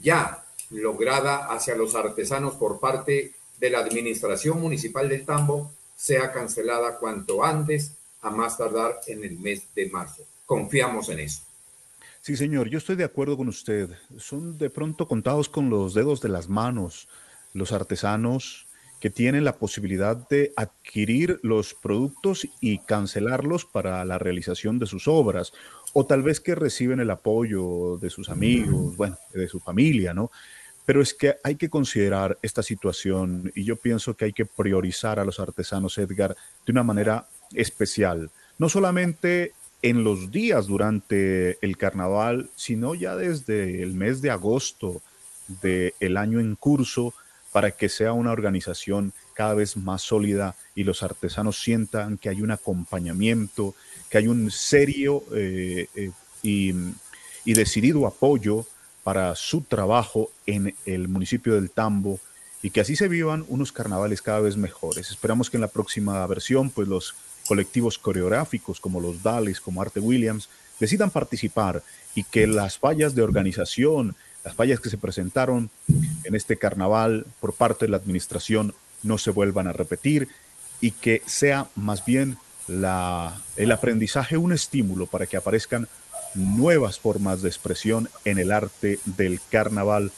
ya 0.00 0.44
lograda 0.70 1.46
hacia 1.46 1.76
los 1.76 1.94
artesanos 1.94 2.54
por 2.54 2.80
parte 2.80 3.32
de 3.58 3.70
la 3.70 3.78
Administración 3.78 4.60
Municipal 4.60 5.08
del 5.08 5.24
Tambo 5.24 5.70
sea 5.96 6.32
cancelada 6.32 6.98
cuanto 6.98 7.44
antes, 7.44 7.92
a 8.20 8.30
más 8.30 8.58
tardar 8.58 9.00
en 9.06 9.24
el 9.24 9.38
mes 9.38 9.62
de 9.74 9.88
marzo. 9.88 10.24
Confiamos 10.44 11.08
en 11.08 11.20
eso. 11.20 11.42
Sí, 12.20 12.36
señor, 12.36 12.68
yo 12.68 12.78
estoy 12.78 12.96
de 12.96 13.04
acuerdo 13.04 13.36
con 13.36 13.48
usted. 13.48 13.90
Son 14.18 14.58
de 14.58 14.68
pronto 14.68 15.06
contados 15.06 15.48
con 15.48 15.70
los 15.70 15.94
dedos 15.94 16.20
de 16.20 16.28
las 16.28 16.48
manos 16.48 17.08
los 17.52 17.72
artesanos 17.72 18.66
que 19.00 19.10
tienen 19.10 19.44
la 19.44 19.56
posibilidad 19.56 20.16
de 20.16 20.52
adquirir 20.56 21.38
los 21.42 21.74
productos 21.74 22.48
y 22.60 22.78
cancelarlos 22.78 23.64
para 23.64 24.04
la 24.04 24.18
realización 24.18 24.78
de 24.78 24.86
sus 24.86 25.06
obras, 25.06 25.52
o 25.92 26.06
tal 26.06 26.22
vez 26.22 26.40
que 26.40 26.54
reciben 26.54 27.00
el 27.00 27.10
apoyo 27.10 27.98
de 27.98 28.10
sus 28.10 28.28
amigos, 28.28 28.96
bueno, 28.96 29.18
de 29.32 29.48
su 29.48 29.60
familia, 29.60 30.12
¿no? 30.14 30.30
Pero 30.84 31.02
es 31.02 31.14
que 31.14 31.36
hay 31.42 31.56
que 31.56 31.68
considerar 31.68 32.38
esta 32.42 32.62
situación 32.62 33.50
y 33.54 33.64
yo 33.64 33.76
pienso 33.76 34.14
que 34.14 34.26
hay 34.26 34.32
que 34.32 34.46
priorizar 34.46 35.18
a 35.18 35.24
los 35.24 35.40
artesanos, 35.40 35.98
Edgar, 35.98 36.36
de 36.64 36.72
una 36.72 36.84
manera 36.84 37.26
especial. 37.54 38.30
No 38.58 38.68
solamente 38.68 39.52
en 39.82 40.04
los 40.04 40.30
días 40.30 40.66
durante 40.66 41.58
el 41.64 41.76
carnaval, 41.76 42.50
sino 42.56 42.94
ya 42.94 43.16
desde 43.16 43.82
el 43.82 43.94
mes 43.94 44.22
de 44.22 44.30
agosto 44.30 45.02
del 45.62 46.16
año 46.16 46.40
en 46.40 46.56
curso, 46.56 47.14
para 47.52 47.70
que 47.70 47.88
sea 47.88 48.12
una 48.12 48.32
organización 48.32 49.12
cada 49.32 49.54
vez 49.54 49.76
más 49.76 50.02
sólida 50.02 50.56
y 50.74 50.84
los 50.84 51.02
artesanos 51.02 51.58
sientan 51.58 52.18
que 52.18 52.28
hay 52.28 52.42
un 52.42 52.50
acompañamiento, 52.50 53.74
que 54.10 54.18
hay 54.18 54.28
un 54.28 54.50
serio 54.50 55.24
eh, 55.34 55.88
eh, 55.94 56.10
y, 56.42 56.74
decidido 57.44 58.06
apoyo 58.06 58.66
para 59.04 59.34
su 59.36 59.62
trabajo 59.62 60.30
en 60.46 60.74
el 60.84 61.08
municipio 61.08 61.54
del 61.54 61.70
Tambo 61.70 62.18
y 62.62 62.70
que 62.70 62.80
así 62.80 62.96
se 62.96 63.08
vivan 63.08 63.44
unos 63.48 63.70
carnavales 63.70 64.20
cada 64.20 64.40
vez 64.40 64.56
mejores. 64.56 65.10
Esperamos 65.10 65.48
que 65.48 65.56
en 65.56 65.60
la 65.60 65.68
próxima 65.68 66.26
versión, 66.26 66.70
pues 66.70 66.88
los 66.88 67.14
colectivos 67.46 67.98
coreográficos 67.98 68.80
como 68.80 69.00
los 69.00 69.22
Dales, 69.22 69.60
como 69.60 69.80
Arte 69.80 70.00
Williams, 70.00 70.48
decidan 70.80 71.10
participar 71.10 71.82
y 72.14 72.24
que 72.24 72.46
las 72.46 72.78
fallas 72.78 73.14
de 73.14 73.22
organización, 73.22 74.16
las 74.44 74.54
fallas 74.54 74.80
que 74.80 74.90
se 74.90 74.98
presentaron 74.98 75.70
en 76.24 76.34
este 76.34 76.56
carnaval 76.56 77.26
por 77.40 77.54
parte 77.54 77.86
de 77.86 77.90
la 77.90 77.98
administración 77.98 78.74
no 79.02 79.18
se 79.18 79.30
vuelvan 79.30 79.68
a 79.68 79.72
repetir 79.72 80.28
y 80.80 80.90
que 80.90 81.22
sea 81.26 81.68
más 81.76 82.04
bien 82.04 82.38
la, 82.68 83.40
el 83.56 83.72
aprendizaje 83.72 84.36
un 84.36 84.52
estímulo 84.52 85.06
para 85.06 85.26
que 85.26 85.36
aparezcan 85.36 85.88
nuevas 86.34 86.98
formas 86.98 87.42
de 87.42 87.48
expresión 87.48 88.08
en 88.24 88.38
el 88.38 88.52
arte 88.52 88.98
del 89.04 89.40
carnaval, 89.50 90.12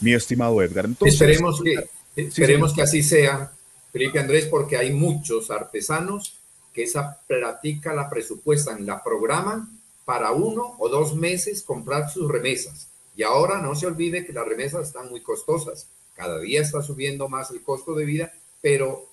mi 0.00 0.12
estimado 0.12 0.62
Edgar. 0.62 0.86
Entonces, 0.86 1.14
esperemos 1.14 1.62
que, 1.62 1.88
esperemos 2.16 2.74
que 2.74 2.82
así 2.82 3.02
sea, 3.02 3.52
Felipe 3.92 4.18
Andrés, 4.18 4.46
porque 4.46 4.76
hay 4.76 4.92
muchos 4.92 5.50
artesanos 5.50 6.34
que 6.72 6.84
esa 6.84 7.18
plática 7.26 7.94
la 7.94 8.08
presupuestan, 8.08 8.86
la 8.86 9.02
programan 9.02 9.78
para 10.04 10.32
uno 10.32 10.74
o 10.78 10.88
dos 10.88 11.14
meses 11.14 11.62
comprar 11.62 12.10
sus 12.10 12.30
remesas. 12.30 12.88
Y 13.14 13.22
ahora 13.22 13.58
no 13.58 13.74
se 13.74 13.86
olvide 13.86 14.24
que 14.24 14.32
las 14.32 14.46
remesas 14.46 14.88
están 14.88 15.10
muy 15.10 15.20
costosas. 15.20 15.86
Cada 16.14 16.38
día 16.40 16.62
está 16.62 16.82
subiendo 16.82 17.28
más 17.28 17.50
el 17.50 17.62
costo 17.62 17.94
de 17.94 18.04
vida, 18.04 18.32
pero 18.60 19.06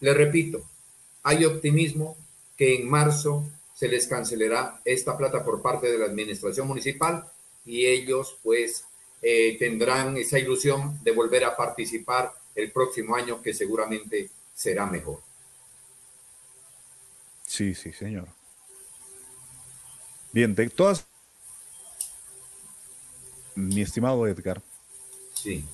le 0.00 0.12
repito, 0.12 0.62
hay 1.22 1.44
optimismo 1.44 2.16
que 2.56 2.74
en 2.76 2.88
marzo 2.88 3.44
se 3.74 3.88
les 3.88 4.06
cancelará 4.06 4.80
esta 4.84 5.16
plata 5.16 5.44
por 5.44 5.60
parte 5.60 5.90
de 5.90 5.98
la 5.98 6.06
administración 6.06 6.68
municipal 6.68 7.28
y 7.66 7.86
ellos 7.86 8.36
pues 8.42 8.84
eh, 9.22 9.56
tendrán 9.58 10.16
esa 10.16 10.38
ilusión 10.38 11.02
de 11.02 11.12
volver 11.12 11.44
a 11.44 11.56
participar 11.56 12.32
el 12.54 12.70
próximo 12.70 13.16
año 13.16 13.42
que 13.42 13.54
seguramente 13.54 14.30
será 14.54 14.86
mejor. 14.86 15.20
Sí, 17.46 17.74
sí, 17.74 17.92
señor. 17.92 18.28
Bien, 20.32 20.54
de 20.54 20.68
todas... 20.68 21.06
Mi 23.56 23.82
estimado 23.82 24.26
Edgar. 24.26 24.60
Sí. 25.32 25.64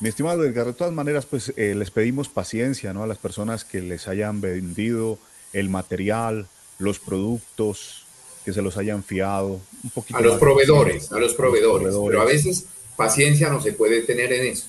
Mi 0.00 0.08
estimado 0.08 0.44
Edgar, 0.44 0.66
de 0.66 0.72
todas 0.72 0.92
maneras, 0.92 1.26
pues 1.26 1.52
eh, 1.56 1.74
les 1.74 1.90
pedimos 1.90 2.28
paciencia 2.28 2.92
¿no? 2.92 3.02
a 3.04 3.06
las 3.06 3.18
personas 3.18 3.64
que 3.64 3.80
les 3.80 4.08
hayan 4.08 4.40
vendido 4.40 5.18
el 5.52 5.68
material, 5.68 6.48
los 6.78 6.98
productos, 6.98 8.04
que 8.44 8.52
se 8.52 8.60
los 8.60 8.76
hayan 8.76 9.02
fiado. 9.02 9.60
Un 9.82 9.90
poquito 9.90 10.18
a 10.18 10.22
los 10.22 10.38
proveedores, 10.38 11.10
a 11.12 11.18
los 11.18 11.34
proveedores, 11.34 11.94
Pero 12.06 12.20
a 12.20 12.24
veces 12.24 12.66
paciencia 12.96 13.48
no 13.48 13.60
se 13.60 13.72
puede 13.72 14.02
tener 14.02 14.32
en 14.32 14.52
eso. 14.52 14.66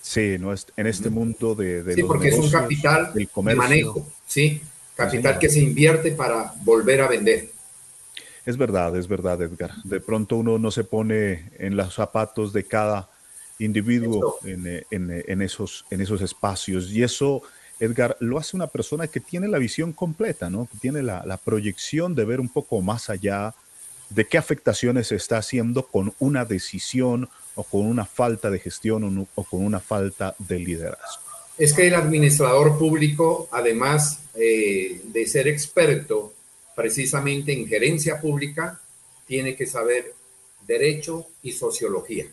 Sí, 0.00 0.36
no 0.38 0.52
es, 0.52 0.66
en 0.76 0.86
este 0.86 1.08
mundo 1.08 1.54
de, 1.54 1.82
de 1.82 1.94
sí, 1.94 2.02
porque 2.02 2.28
es 2.28 2.38
un 2.38 2.50
capital 2.50 3.12
de 3.14 3.54
manejo, 3.54 4.06
sí, 4.26 4.60
capital 4.94 5.38
que 5.38 5.48
se 5.48 5.60
invierte 5.60 6.12
para 6.12 6.54
volver 6.62 7.00
a 7.00 7.08
vender. 7.08 7.50
Es 8.44 8.58
verdad, 8.58 8.96
es 8.98 9.08
verdad, 9.08 9.40
Edgar. 9.40 9.72
De 9.84 10.00
pronto 10.00 10.36
uno 10.36 10.58
no 10.58 10.70
se 10.70 10.84
pone 10.84 11.50
en 11.58 11.76
los 11.76 11.94
zapatos 11.94 12.52
de 12.52 12.64
cada 12.64 13.08
individuo 13.58 14.38
en, 14.44 14.84
en, 14.90 15.22
en, 15.26 15.42
esos, 15.42 15.84
en 15.90 16.00
esos 16.00 16.20
espacios 16.22 16.90
y 16.90 17.02
eso 17.02 17.42
Edgar, 17.80 18.16
lo 18.20 18.38
hace 18.38 18.56
una 18.56 18.68
persona 18.68 19.08
que 19.08 19.20
tiene 19.20 19.48
la 19.48 19.58
visión 19.58 19.92
completa, 19.92 20.48
¿no? 20.48 20.68
Que 20.70 20.78
tiene 20.78 21.02
la, 21.02 21.24
la 21.26 21.36
proyección 21.36 22.14
de 22.14 22.24
ver 22.24 22.40
un 22.40 22.48
poco 22.48 22.80
más 22.80 23.10
allá 23.10 23.54
de 24.10 24.26
qué 24.26 24.38
afectaciones 24.38 25.08
se 25.08 25.16
está 25.16 25.38
haciendo 25.38 25.86
con 25.86 26.14
una 26.20 26.44
decisión 26.44 27.28
o 27.56 27.64
con 27.64 27.86
una 27.86 28.04
falta 28.04 28.50
de 28.50 28.60
gestión 28.60 29.26
o, 29.34 29.44
con 29.44 29.64
una 29.64 29.80
falta 29.80 30.34
de 30.38 30.58
liderazgo. 30.58 31.22
Es 31.58 31.72
que 31.72 31.86
el 31.86 31.94
administrador 31.94 32.78
público, 32.78 33.48
además 33.50 34.20
eh, 34.34 35.00
de 35.04 35.26
ser 35.26 35.48
experto 35.48 36.32
precisamente 36.76 37.52
en 37.52 37.66
gerencia 37.66 38.20
pública, 38.20 38.80
tiene 39.26 39.56
que 39.56 39.66
saber 39.66 40.14
derecho 40.66 41.26
y 41.42 41.52
sociología 41.52 42.26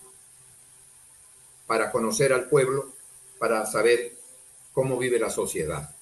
para 1.72 1.90
conocer 1.90 2.34
al 2.34 2.50
pueblo, 2.50 2.94
para 3.40 3.66
saber 3.66 4.12
cómo 4.74 4.98
vive 4.98 5.18
la 5.18 5.30
sociedad. 5.30 5.96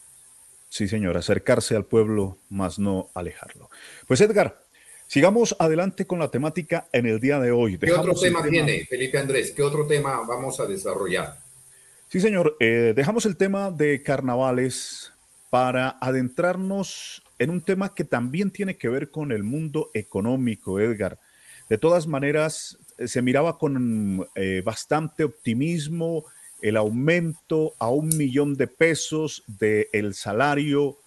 Sí, 0.67 0.87
señor, 0.87 1.15
acercarse 1.15 1.75
al 1.75 1.85
pueblo, 1.85 2.39
más 2.49 2.79
no 2.79 3.11
alejarlo. 3.13 3.69
Pues 4.07 4.19
Edgar, 4.19 4.63
sigamos 5.05 5.55
adelante 5.59 6.07
con 6.07 6.17
la 6.17 6.31
temática 6.31 6.87
en 6.91 7.05
el 7.05 7.19
día 7.19 7.39
de 7.39 7.51
hoy. 7.51 7.77
¿Qué 7.77 7.93
otro 7.93 8.15
tema, 8.15 8.41
tiene, 8.41 8.83
Felipe 8.87 9.19
Andrés? 9.19 9.51
¿Qué 9.51 9.61
otro 9.61 9.85
tema 9.85 10.19
vamos 10.27 10.59
a 10.59 10.65
desarrollar? 10.65 11.37
Sí, 12.07 12.19
señor, 12.19 12.57
eh, 12.59 12.93
dejamos 12.95 13.27
el 13.27 13.37
tema 13.37 13.69
de 13.69 14.01
carnavales 14.01 15.13
para 15.51 15.99
adentrarnos 16.01 17.21
en 17.37 17.51
un 17.51 17.61
tema 17.61 17.93
que 17.93 18.05
también 18.05 18.49
tiene 18.49 18.75
que 18.75 18.89
ver 18.89 19.11
con 19.11 19.31
el 19.31 19.43
mundo 19.43 19.91
económico, 19.93 20.79
Edgar. 20.79 21.19
De 21.69 21.77
todas 21.77 22.07
maneras, 22.07 22.79
se 23.05 23.21
miraba 23.21 23.57
con 23.57 24.27
eh, 24.35 24.61
bastante 24.63 25.23
optimismo 25.23 26.25
el 26.61 26.77
aumento 26.77 27.73
a 27.79 27.89
un 27.89 28.09
millón 28.17 28.55
de 28.55 28.67
pesos 28.67 29.43
del 29.47 30.13
salario 30.13 30.97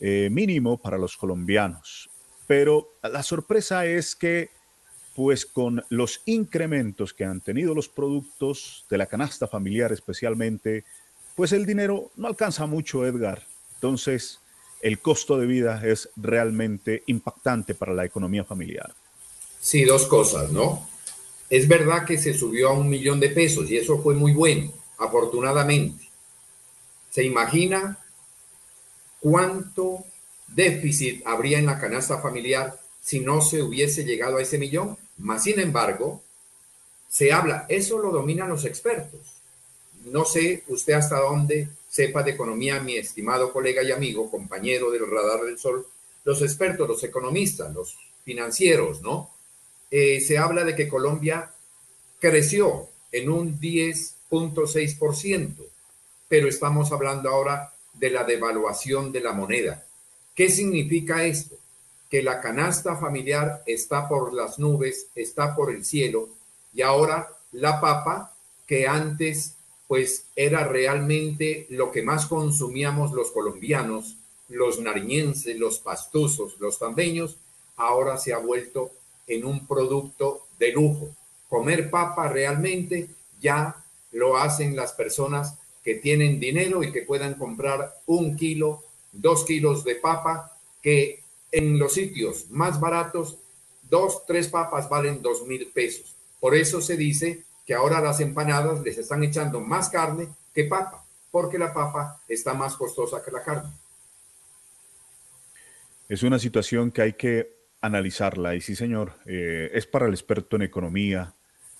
eh, 0.00 0.28
mínimo 0.30 0.76
para 0.76 0.98
los 0.98 1.16
colombianos. 1.16 2.10
Pero 2.46 2.90
la 3.02 3.22
sorpresa 3.22 3.86
es 3.86 4.14
que, 4.14 4.50
pues 5.14 5.46
con 5.46 5.82
los 5.88 6.20
incrementos 6.26 7.14
que 7.14 7.24
han 7.24 7.40
tenido 7.40 7.74
los 7.74 7.88
productos 7.88 8.84
de 8.90 8.98
la 8.98 9.06
canasta 9.06 9.46
familiar 9.46 9.92
especialmente, 9.92 10.84
pues 11.34 11.52
el 11.52 11.64
dinero 11.64 12.10
no 12.16 12.28
alcanza 12.28 12.66
mucho, 12.66 13.06
Edgar. 13.06 13.42
Entonces, 13.76 14.40
el 14.82 14.98
costo 14.98 15.38
de 15.38 15.46
vida 15.46 15.80
es 15.84 16.10
realmente 16.16 17.02
impactante 17.06 17.74
para 17.74 17.94
la 17.94 18.04
economía 18.04 18.44
familiar. 18.44 18.92
Sí, 19.60 19.84
dos 19.84 20.06
cosas, 20.06 20.52
¿no? 20.52 20.86
Es 21.54 21.68
verdad 21.68 22.04
que 22.04 22.18
se 22.18 22.34
subió 22.34 22.70
a 22.70 22.72
un 22.72 22.88
millón 22.88 23.20
de 23.20 23.28
pesos 23.28 23.70
y 23.70 23.76
eso 23.76 24.02
fue 24.02 24.16
muy 24.16 24.32
bueno, 24.32 24.72
afortunadamente. 24.98 26.10
¿Se 27.10 27.22
imagina 27.22 27.96
cuánto 29.20 30.04
déficit 30.48 31.24
habría 31.24 31.60
en 31.60 31.66
la 31.66 31.78
canasta 31.78 32.20
familiar 32.20 32.76
si 33.00 33.20
no 33.20 33.40
se 33.40 33.62
hubiese 33.62 34.02
llegado 34.04 34.38
a 34.38 34.42
ese 34.42 34.58
millón? 34.58 34.98
Más 35.18 35.44
sin 35.44 35.60
embargo, 35.60 36.24
se 37.08 37.32
habla, 37.32 37.66
eso 37.68 38.00
lo 38.00 38.10
dominan 38.10 38.48
los 38.48 38.64
expertos. 38.64 39.20
No 40.06 40.24
sé 40.24 40.64
usted 40.66 40.94
hasta 40.94 41.20
dónde 41.20 41.68
sepa 41.88 42.24
de 42.24 42.32
economía, 42.32 42.80
mi 42.80 42.96
estimado 42.96 43.52
colega 43.52 43.84
y 43.84 43.92
amigo, 43.92 44.28
compañero 44.28 44.90
del 44.90 45.08
Radar 45.08 45.42
del 45.44 45.60
Sol, 45.60 45.86
los 46.24 46.42
expertos, 46.42 46.88
los 46.88 47.04
economistas, 47.04 47.72
los 47.72 47.96
financieros, 48.24 49.02
¿no? 49.02 49.33
Eh, 49.90 50.20
se 50.20 50.38
habla 50.38 50.64
de 50.64 50.74
que 50.74 50.88
Colombia 50.88 51.50
creció 52.18 52.88
en 53.12 53.28
un 53.28 53.60
10.6%, 53.60 55.54
pero 56.28 56.48
estamos 56.48 56.90
hablando 56.92 57.28
ahora 57.28 57.72
de 57.92 58.10
la 58.10 58.24
devaluación 58.24 59.12
de 59.12 59.20
la 59.20 59.32
moneda. 59.32 59.84
¿Qué 60.34 60.48
significa 60.48 61.24
esto? 61.24 61.56
Que 62.10 62.22
la 62.22 62.40
canasta 62.40 62.96
familiar 62.96 63.62
está 63.66 64.08
por 64.08 64.34
las 64.34 64.58
nubes, 64.58 65.06
está 65.14 65.54
por 65.54 65.70
el 65.70 65.84
cielo, 65.84 66.28
y 66.72 66.82
ahora 66.82 67.28
la 67.52 67.80
papa, 67.80 68.34
que 68.66 68.88
antes 68.88 69.54
pues 69.86 70.24
era 70.34 70.64
realmente 70.64 71.66
lo 71.70 71.92
que 71.92 72.02
más 72.02 72.26
consumíamos 72.26 73.12
los 73.12 73.30
colombianos, 73.30 74.16
los 74.48 74.80
nariñenses, 74.80 75.56
los 75.56 75.78
pastusos, 75.78 76.58
los 76.58 76.78
tambeños, 76.78 77.36
ahora 77.76 78.16
se 78.16 78.32
ha 78.32 78.38
vuelto 78.38 78.90
en 79.26 79.44
un 79.44 79.66
producto 79.66 80.46
de 80.58 80.72
lujo. 80.72 81.08
Comer 81.48 81.90
papa 81.90 82.28
realmente 82.28 83.08
ya 83.40 83.76
lo 84.12 84.36
hacen 84.36 84.76
las 84.76 84.92
personas 84.92 85.58
que 85.84 85.96
tienen 85.96 86.40
dinero 86.40 86.82
y 86.82 86.92
que 86.92 87.02
puedan 87.02 87.34
comprar 87.34 87.94
un 88.06 88.36
kilo, 88.36 88.82
dos 89.12 89.44
kilos 89.44 89.84
de 89.84 89.96
papa, 89.96 90.56
que 90.82 91.22
en 91.52 91.78
los 91.78 91.94
sitios 91.94 92.50
más 92.50 92.80
baratos, 92.80 93.38
dos, 93.88 94.24
tres 94.26 94.48
papas 94.48 94.88
valen 94.88 95.22
dos 95.22 95.46
mil 95.46 95.66
pesos. 95.68 96.16
Por 96.40 96.54
eso 96.54 96.80
se 96.80 96.96
dice 96.96 97.44
que 97.66 97.74
ahora 97.74 98.00
las 98.00 98.20
empanadas 98.20 98.82
les 98.82 98.98
están 98.98 99.22
echando 99.22 99.60
más 99.60 99.88
carne 99.88 100.28
que 100.54 100.64
papa, 100.64 101.04
porque 101.30 101.58
la 101.58 101.72
papa 101.72 102.20
está 102.28 102.54
más 102.54 102.76
costosa 102.76 103.22
que 103.22 103.30
la 103.30 103.42
carne. 103.42 103.70
Es 106.08 106.22
una 106.22 106.38
situación 106.38 106.90
que 106.90 107.02
hay 107.02 107.12
que 107.14 107.53
analizarla. 107.84 108.54
Y 108.54 108.60
sí, 108.62 108.74
señor, 108.74 109.12
eh, 109.26 109.70
es 109.74 109.86
para 109.86 110.06
el 110.06 110.14
experto 110.14 110.56
en 110.56 110.62
economía, 110.62 111.34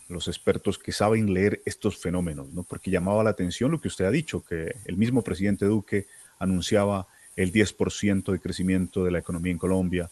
los 0.08 0.28
expertos 0.28 0.78
que 0.78 0.92
saben 0.92 1.32
leer 1.32 1.62
estos 1.64 1.96
fenómenos, 1.96 2.52
¿no? 2.52 2.62
Porque 2.62 2.90
llamaba 2.90 3.24
la 3.24 3.30
atención 3.30 3.70
lo 3.70 3.80
que 3.80 3.88
usted 3.88 4.04
ha 4.04 4.10
dicho, 4.10 4.44
que 4.44 4.74
el 4.84 4.98
mismo 4.98 5.22
presidente 5.22 5.64
Duque 5.64 6.06
anunciaba 6.38 7.06
el 7.36 7.52
10% 7.52 8.32
de 8.32 8.38
crecimiento 8.38 9.02
de 9.02 9.12
la 9.12 9.18
economía 9.18 9.52
en 9.52 9.58
Colombia, 9.58 10.10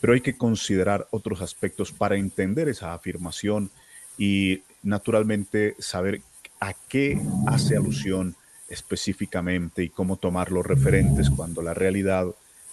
pero 0.00 0.12
hay 0.12 0.20
que 0.20 0.36
considerar 0.36 1.08
otros 1.10 1.40
aspectos 1.42 1.90
para 1.90 2.16
entender 2.16 2.68
esa 2.68 2.94
afirmación 2.94 3.70
y 4.16 4.62
naturalmente 4.82 5.74
saber 5.80 6.20
a 6.60 6.72
qué 6.88 7.20
hace 7.48 7.76
alusión 7.76 8.36
específicamente 8.68 9.82
y 9.82 9.88
cómo 9.88 10.16
tomar 10.16 10.52
los 10.52 10.64
referentes 10.64 11.30
cuando 11.30 11.62
la 11.62 11.74
realidad 11.74 12.26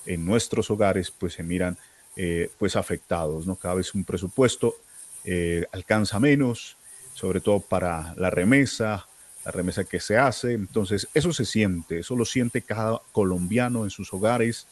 en 0.06 0.26
nuestros 0.26 0.70
hogares 0.70 1.12
pues 1.12 1.34
se 1.34 1.44
miran 1.44 1.78
eh, 2.22 2.52
pues 2.58 2.76
afectados, 2.76 3.48
¿no? 3.48 3.56
Cada 3.56 3.76
vez 3.76 3.96
un 3.96 4.04
presupuesto 4.04 4.76
eh, 5.24 5.66
alcanza 5.72 6.20
menos, 6.20 6.76
sobre 7.14 7.40
todo 7.40 7.62
para 7.62 8.14
la 8.18 8.30
remesa, 8.30 9.08
la 9.46 9.52
remesa 9.52 9.86
que 9.86 10.02
se 10.02 10.18
hace. 10.18 10.52
Entonces, 10.52 11.08
eso 11.14 11.32
se 11.32 11.46
siente, 11.46 12.00
eso 12.00 12.18
lo 12.18 12.26
siente 12.26 12.62
cada 12.62 13.00
colombiano 13.14 13.86
en 13.86 13.90
sus 13.90 14.14
hogares 14.14 14.68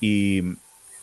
y 0.00 0.42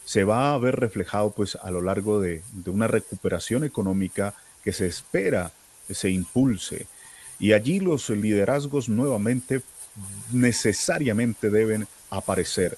se 0.06 0.24
va 0.24 0.56
a 0.56 0.58
ver 0.58 0.78
reflejado 0.78 1.30
pues 1.30 1.56
a 1.56 1.70
lo 1.70 1.84
largo 1.84 2.20
de, 2.20 2.42
de 2.52 2.72
una 2.72 2.88
recuperación 2.88 3.64
económica 3.64 4.34
que 4.64 4.74
se 4.74 4.88
espera 4.88 5.52
se 5.88 6.10
impulse. 6.10 6.88
Y 7.38 7.54
allí 7.54 7.80
los 7.80 8.10
liderazgos 8.10 8.90
nuevamente 8.90 9.62
necesariamente 10.32 11.52
deben 11.52 11.88
aparecer 12.10 12.76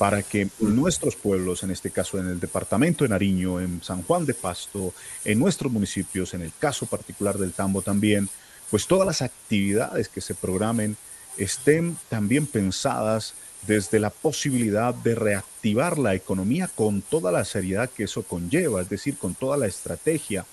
para 0.00 0.22
que 0.22 0.48
nuestros 0.60 1.14
pueblos, 1.14 1.62
en 1.62 1.70
este 1.70 1.90
caso 1.90 2.18
en 2.18 2.26
el 2.26 2.40
departamento 2.40 3.04
de 3.04 3.10
Nariño, 3.10 3.60
en 3.60 3.82
San 3.82 4.02
Juan 4.02 4.24
de 4.24 4.32
Pasto, 4.32 4.94
en 5.26 5.38
nuestros 5.38 5.70
municipios, 5.70 6.32
en 6.32 6.40
el 6.40 6.52
caso 6.58 6.86
particular 6.86 7.36
del 7.36 7.52
Tambo 7.52 7.82
también, 7.82 8.26
pues 8.70 8.86
todas 8.86 9.06
las 9.06 9.20
actividades 9.20 10.08
que 10.08 10.22
se 10.22 10.34
programen 10.34 10.96
estén 11.36 11.98
también 12.08 12.46
pensadas 12.46 13.34
desde 13.66 14.00
la 14.00 14.08
posibilidad 14.08 14.94
de 14.94 15.16
reactivar 15.16 15.98
la 15.98 16.14
economía 16.14 16.70
con 16.74 17.02
toda 17.02 17.30
la 17.30 17.44
seriedad 17.44 17.90
que 17.90 18.04
eso 18.04 18.22
conlleva, 18.22 18.80
es 18.80 18.88
decir, 18.88 19.18
con 19.18 19.34
toda 19.34 19.58
la 19.58 19.66
estrategia 19.66 20.46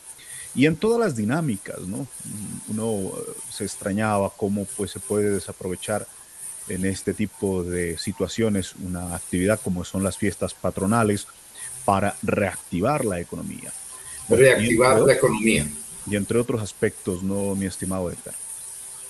y 0.55 0.65
en 0.65 0.75
todas 0.75 0.99
las 0.99 1.15
dinámicas, 1.15 1.79
¿no? 1.87 2.05
Uno 2.67 3.13
se 3.49 3.63
extrañaba 3.63 4.29
cómo 4.35 4.65
pues 4.75 4.91
se 4.91 4.99
puede 4.99 5.29
desaprovechar 5.29 6.05
en 6.69 6.85
este 6.85 7.13
tipo 7.13 7.63
de 7.63 7.97
situaciones 7.97 8.75
una 8.75 9.15
actividad 9.15 9.59
como 9.63 9.83
son 9.83 10.03
las 10.03 10.17
fiestas 10.17 10.53
patronales 10.53 11.27
para 11.85 12.15
reactivar 12.21 13.05
la 13.05 13.19
economía. 13.19 13.71
Reactivar 14.29 14.99
la 15.01 15.13
economía. 15.13 15.67
Y 16.09 16.15
entre 16.15 16.39
otros 16.39 16.61
aspectos, 16.61 17.23
¿no, 17.23 17.55
mi 17.55 17.65
estimado 17.65 18.09
Edgar? 18.09 18.35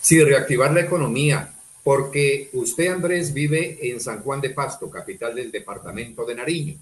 Sí, 0.02 0.24
reactivar 0.24 0.72
la 0.74 0.82
economía, 0.82 1.54
porque 1.84 2.50
usted, 2.54 2.88
Andrés, 2.88 3.34
vive 3.34 3.90
en 3.90 4.00
San 4.00 4.22
Juan 4.22 4.42
de 4.42 4.52
Pasto, 4.52 4.90
capital 4.90 5.36
del 5.36 5.52
departamento 5.52 6.26
de 6.26 6.36
Nariño. 6.36 6.78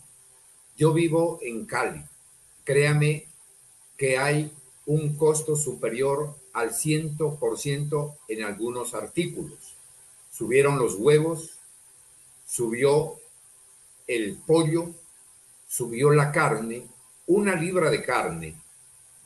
Yo 0.77 0.93
vivo 0.93 1.39
en 1.41 1.65
Cali. 1.65 2.03
Créame 2.63 3.27
que 3.97 4.17
hay 4.17 4.51
un 4.85 5.15
costo 5.15 5.55
superior 5.55 6.35
al 6.53 6.71
100% 6.71 8.15
en 8.27 8.43
algunos 8.43 8.93
artículos 8.93 9.75
subieron 10.35 10.77
los 10.77 10.95
huevos, 10.95 11.57
subió 12.45 13.15
el 14.07 14.37
pollo, 14.45 14.91
subió 15.67 16.11
la 16.11 16.31
carne, 16.31 16.83
una 17.27 17.55
libra 17.55 17.89
de 17.89 18.03
carne 18.03 18.55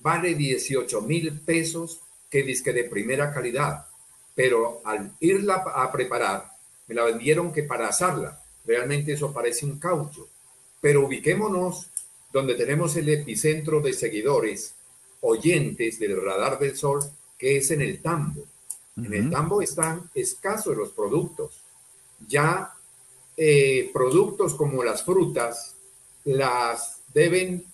vale 0.01 0.35
18 0.35 1.01
mil 1.01 1.39
pesos 1.41 2.01
que 2.29 2.43
disque 2.43 2.73
de 2.73 2.85
primera 2.85 3.33
calidad, 3.33 3.87
pero 4.35 4.81
al 4.85 5.11
irla 5.19 5.55
a 5.55 5.91
preparar, 5.91 6.51
me 6.87 6.95
la 6.95 7.03
vendieron 7.03 7.51
que 7.51 7.63
para 7.63 7.89
asarla, 7.89 8.41
realmente 8.65 9.13
eso 9.13 9.33
parece 9.33 9.65
un 9.65 9.79
caucho, 9.79 10.27
pero 10.79 11.05
ubiquémonos 11.05 11.89
donde 12.31 12.55
tenemos 12.55 12.95
el 12.95 13.09
epicentro 13.09 13.81
de 13.81 13.93
seguidores, 13.93 14.75
oyentes 15.21 15.99
del 15.99 16.21
radar 16.21 16.59
del 16.59 16.77
sol, 16.77 17.01
que 17.37 17.57
es 17.57 17.71
en 17.71 17.81
el 17.81 18.01
tambo. 18.01 18.45
En 19.05 19.13
el 19.13 19.29
tambo 19.29 19.61
están 19.61 20.09
escasos 20.13 20.75
los 20.75 20.89
productos. 20.89 21.61
Ya 22.27 22.73
eh, 23.37 23.89
productos 23.93 24.53
como 24.55 24.83
las 24.83 25.03
frutas 25.03 25.75
las 26.25 27.01
deben 27.13 27.65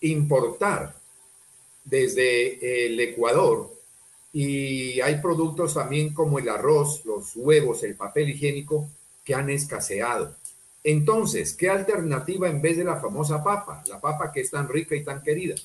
importar 0.00 0.94
desde 1.84 2.86
el 2.86 3.00
Ecuador 3.00 3.70
y 4.32 5.00
hay 5.00 5.16
productos 5.20 5.74
también 5.74 6.14
como 6.14 6.38
el 6.38 6.48
arroz, 6.48 7.04
los 7.04 7.34
huevos, 7.34 7.82
el 7.82 7.96
papel 7.96 8.30
higiénico 8.30 8.88
que 9.24 9.34
han 9.34 9.50
escaseado. 9.50 10.36
Entonces, 10.84 11.54
¿qué 11.54 11.68
alternativa 11.68 12.48
en 12.48 12.62
vez 12.62 12.76
de 12.76 12.84
la 12.84 13.00
famosa 13.00 13.42
papa? 13.42 13.82
La 13.88 14.00
papa 14.00 14.32
que 14.32 14.40
es 14.40 14.50
tan 14.50 14.68
rica 14.68 14.94
y 14.94 15.04
tan 15.04 15.22
querida. 15.22 15.56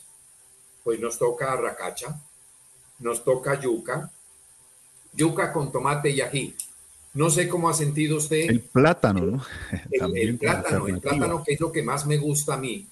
Pues 0.83 0.99
nos 0.99 1.17
toca 1.17 1.55
racacha, 1.55 2.19
nos 2.99 3.23
toca 3.23 3.59
yuca, 3.59 4.11
yuca 5.15 5.51
con 5.51 5.71
tomate 5.71 6.09
y 6.09 6.21
ají. 6.21 6.55
No 7.13 7.29
sé 7.29 7.47
cómo 7.47 7.69
ha 7.69 7.73
sentido 7.73 8.17
usted. 8.17 8.49
El 8.49 8.59
plátano, 8.59 9.21
¿no? 9.21 9.45
El, 9.89 10.37
plátano, 10.39 10.87
el 10.87 10.99
plátano 10.99 11.43
que 11.43 11.53
es 11.53 11.59
lo 11.59 11.71
que 11.71 11.81
más 11.81 12.05
me 12.05 12.17
gusta 12.17 12.55
a 12.55 12.57
mí, 12.57 12.87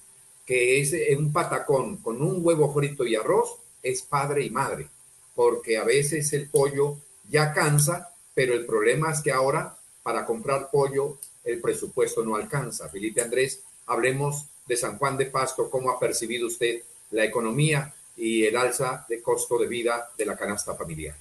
que 0.46 0.80
es 0.80 0.92
eh, 0.94 1.14
un 1.18 1.32
patacón 1.32 1.98
con 1.98 2.22
un 2.22 2.38
huevo 2.44 2.72
frito 2.72 3.06
y 3.06 3.16
arroz, 3.16 3.56
es 3.82 4.02
padre 4.02 4.44
y 4.44 4.50
madre, 4.50 4.88
porque 5.34 5.76
a 5.76 5.84
veces 5.84 6.32
el 6.32 6.48
pollo 6.48 6.96
ya 7.28 7.52
cansa, 7.52 8.10
pero 8.34 8.54
el 8.54 8.64
problema 8.64 9.12
es 9.12 9.20
que 9.20 9.30
ahora 9.30 9.76
para 10.02 10.24
comprar 10.24 10.70
pollo 10.70 11.18
el 11.44 11.60
presupuesto 11.60 12.24
no 12.24 12.36
alcanza. 12.36 12.88
Felipe 12.88 13.20
Andrés, 13.20 13.60
hablemos 13.86 14.46
de 14.66 14.76
San 14.76 14.96
Juan 14.96 15.18
de 15.18 15.26
Pasto, 15.26 15.68
cómo 15.68 15.90
ha 15.90 16.00
percibido 16.00 16.46
usted 16.46 16.82
la 17.10 17.24
economía 17.24 17.94
y 18.16 18.44
el 18.44 18.56
alza 18.56 19.04
de 19.08 19.20
costo 19.20 19.58
de 19.58 19.66
vida 19.66 20.10
de 20.16 20.24
la 20.24 20.36
canasta 20.36 20.74
familiar. 20.74 21.16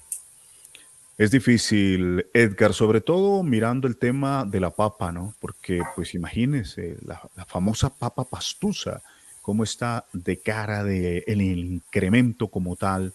Es 1.16 1.30
difícil, 1.30 2.26
Edgar, 2.34 2.74
sobre 2.74 3.00
todo 3.00 3.44
mirando 3.44 3.88
el 3.88 3.98
tema 3.98 4.46
de 4.46 4.60
la 4.60 4.72
papa, 4.72 5.12
¿no? 5.12 5.36
Porque, 5.40 5.84
pues 5.96 6.16
imagínese, 6.16 6.98
la, 7.06 7.22
famosa 7.46 7.92
papa 7.92 8.24
pastusa, 8.24 9.04
cómo 9.44 9.64
está 9.64 10.06
de 10.12 10.38
cara 10.40 10.84
de 10.84 11.24
el 11.28 11.42
incremento 11.42 12.48
como 12.48 12.76
tal. 12.76 13.14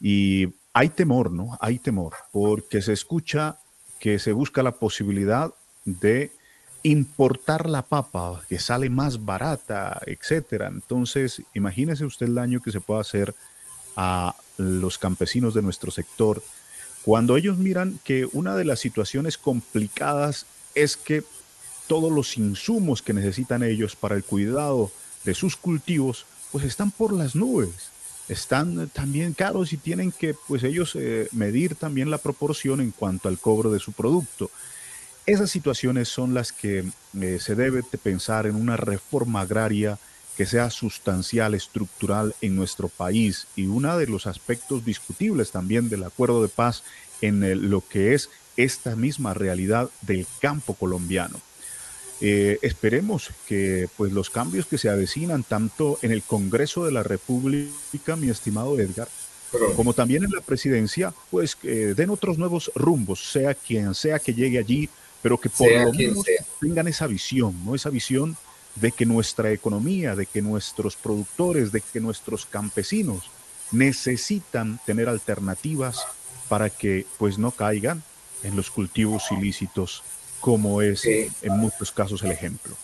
Y 0.00 0.48
hay 0.72 0.88
temor, 0.88 1.30
¿no? 1.30 1.58
Hay 1.60 1.78
temor, 1.78 2.14
porque 2.32 2.80
se 2.80 2.94
escucha 2.94 3.58
que 3.98 4.18
se 4.18 4.32
busca 4.32 4.62
la 4.62 4.72
posibilidad 4.72 5.52
de 5.84 6.32
importar 6.82 7.68
la 7.68 7.82
papa, 7.82 8.40
que 8.48 8.58
sale 8.58 8.88
más 8.88 9.26
barata, 9.26 10.00
etcétera. 10.06 10.68
Entonces, 10.68 11.42
imagínese 11.52 12.06
usted 12.06 12.28
el 12.28 12.36
daño 12.36 12.62
que 12.62 12.72
se 12.72 12.80
puede 12.80 13.02
hacer 13.02 13.34
a 13.94 14.34
los 14.56 14.96
campesinos 14.96 15.52
de 15.52 15.60
nuestro 15.60 15.90
sector 15.90 16.42
cuando 17.04 17.36
ellos 17.36 17.58
miran 17.58 17.98
que 18.04 18.28
una 18.32 18.56
de 18.56 18.64
las 18.64 18.80
situaciones 18.80 19.38
complicadas 19.38 20.46
es 20.74 20.96
que 20.96 21.24
todos 21.86 22.12
los 22.12 22.36
insumos 22.36 23.02
que 23.02 23.12
necesitan 23.12 23.62
ellos 23.62 23.96
para 23.96 24.14
el 24.14 24.22
cuidado 24.22 24.92
de 25.24 25.34
sus 25.34 25.56
cultivos, 25.56 26.26
pues 26.52 26.64
están 26.64 26.90
por 26.90 27.12
las 27.12 27.34
nubes, 27.34 27.90
están 28.28 28.88
también 28.90 29.32
caros 29.32 29.72
y 29.72 29.76
tienen 29.76 30.12
que, 30.12 30.34
pues 30.46 30.62
ellos 30.62 30.94
eh, 30.94 31.28
medir 31.32 31.74
también 31.74 32.10
la 32.10 32.18
proporción 32.18 32.80
en 32.80 32.92
cuanto 32.92 33.28
al 33.28 33.38
cobro 33.38 33.72
de 33.72 33.80
su 33.80 33.92
producto. 33.92 34.50
Esas 35.26 35.50
situaciones 35.50 36.08
son 36.08 36.34
las 36.34 36.52
que 36.52 36.84
eh, 37.20 37.38
se 37.40 37.54
debe 37.54 37.82
de 37.90 37.98
pensar 37.98 38.46
en 38.46 38.54
una 38.54 38.76
reforma 38.76 39.40
agraria 39.40 39.98
que 40.40 40.46
sea 40.46 40.70
sustancial, 40.70 41.52
estructural 41.52 42.34
en 42.40 42.56
nuestro 42.56 42.88
país. 42.88 43.46
Y 43.56 43.66
uno 43.66 43.98
de 43.98 44.06
los 44.06 44.26
aspectos 44.26 44.86
discutibles 44.86 45.50
también 45.50 45.90
del 45.90 46.02
acuerdo 46.02 46.40
de 46.40 46.48
paz 46.48 46.82
en 47.20 47.68
lo 47.68 47.86
que 47.86 48.14
es 48.14 48.30
esta 48.56 48.96
misma 48.96 49.34
realidad 49.34 49.90
del 50.00 50.26
campo 50.40 50.72
colombiano. 50.72 51.38
Eh, 52.22 52.58
esperemos 52.62 53.28
que 53.46 53.90
pues, 53.98 54.12
los 54.12 54.30
cambios 54.30 54.64
que 54.64 54.78
se 54.78 54.88
avecinan 54.88 55.42
tanto 55.42 55.98
en 56.00 56.10
el 56.10 56.22
Congreso 56.22 56.86
de 56.86 56.92
la 56.92 57.02
República, 57.02 58.16
mi 58.16 58.30
estimado 58.30 58.80
Edgar, 58.80 59.08
como 59.76 59.92
también 59.92 60.24
en 60.24 60.30
la 60.30 60.40
presidencia, 60.40 61.12
pues 61.30 61.58
den 61.62 62.08
otros 62.08 62.38
nuevos 62.38 62.72
rumbos, 62.74 63.30
sea 63.30 63.52
quien 63.52 63.94
sea 63.94 64.18
que 64.18 64.32
llegue 64.32 64.58
allí, 64.58 64.88
pero 65.20 65.36
que 65.36 65.50
por 65.50 65.70
lo 65.70 65.92
menos 65.92 66.24
tengan 66.62 66.88
esa 66.88 67.06
visión, 67.06 67.54
¿no? 67.62 67.74
Esa 67.74 67.90
visión 67.90 68.38
de 68.74 68.92
que 68.92 69.06
nuestra 69.06 69.52
economía, 69.52 70.14
de 70.14 70.26
que 70.26 70.42
nuestros 70.42 70.96
productores, 70.96 71.72
de 71.72 71.80
que 71.80 72.00
nuestros 72.00 72.46
campesinos 72.46 73.30
necesitan 73.72 74.80
tener 74.86 75.08
alternativas 75.08 76.04
para 76.48 76.70
que 76.70 77.06
pues 77.18 77.38
no 77.38 77.50
caigan 77.50 78.02
en 78.42 78.56
los 78.56 78.70
cultivos 78.70 79.24
ilícitos, 79.30 80.02
como 80.40 80.82
es 80.82 81.04
en 81.04 81.52
muchos 81.56 81.92
casos 81.92 82.22
el 82.22 82.32
ejemplo. 82.32 82.76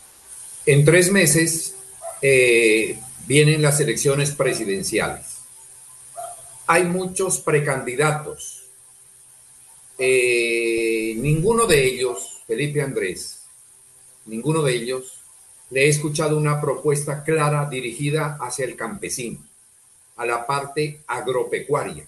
En 0.66 0.84
tres 0.84 1.10
meses 1.10 1.74
eh, 2.22 2.98
vienen 3.26 3.62
las 3.62 3.80
elecciones 3.80 4.32
presidenciales. 4.32 5.24
Hay 6.66 6.84
muchos 6.84 7.40
precandidatos 7.40 8.66
eh, 9.98 11.14
ninguno 11.16 11.66
de 11.66 11.86
ellos, 11.86 12.42
Felipe 12.46 12.82
Andrés, 12.82 13.40
ninguno 14.26 14.62
de 14.62 14.74
ellos, 14.74 15.15
le 15.70 15.86
he 15.86 15.88
escuchado 15.88 16.36
una 16.36 16.60
propuesta 16.60 17.24
clara 17.24 17.68
dirigida 17.68 18.38
hacia 18.40 18.64
el 18.64 18.76
campesino, 18.76 19.38
a 20.16 20.24
la 20.24 20.46
parte 20.46 21.02
agropecuaria. 21.06 22.06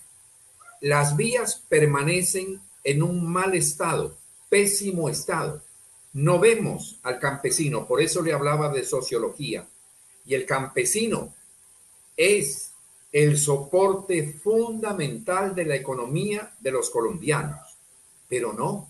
Las 0.80 1.16
vías 1.16 1.62
permanecen 1.68 2.60
en 2.84 3.02
un 3.02 3.30
mal 3.30 3.54
estado, 3.54 4.16
pésimo 4.48 5.08
estado. 5.08 5.62
No 6.12 6.38
vemos 6.38 6.98
al 7.02 7.18
campesino, 7.18 7.86
por 7.86 8.00
eso 8.00 8.22
le 8.22 8.32
hablaba 8.32 8.68
de 8.70 8.84
sociología. 8.84 9.66
Y 10.24 10.34
el 10.34 10.46
campesino 10.46 11.34
es 12.16 12.72
el 13.12 13.38
soporte 13.38 14.34
fundamental 14.34 15.54
de 15.54 15.64
la 15.64 15.74
economía 15.74 16.52
de 16.60 16.70
los 16.70 16.90
colombianos. 16.90 17.76
Pero 18.28 18.52
no, 18.52 18.88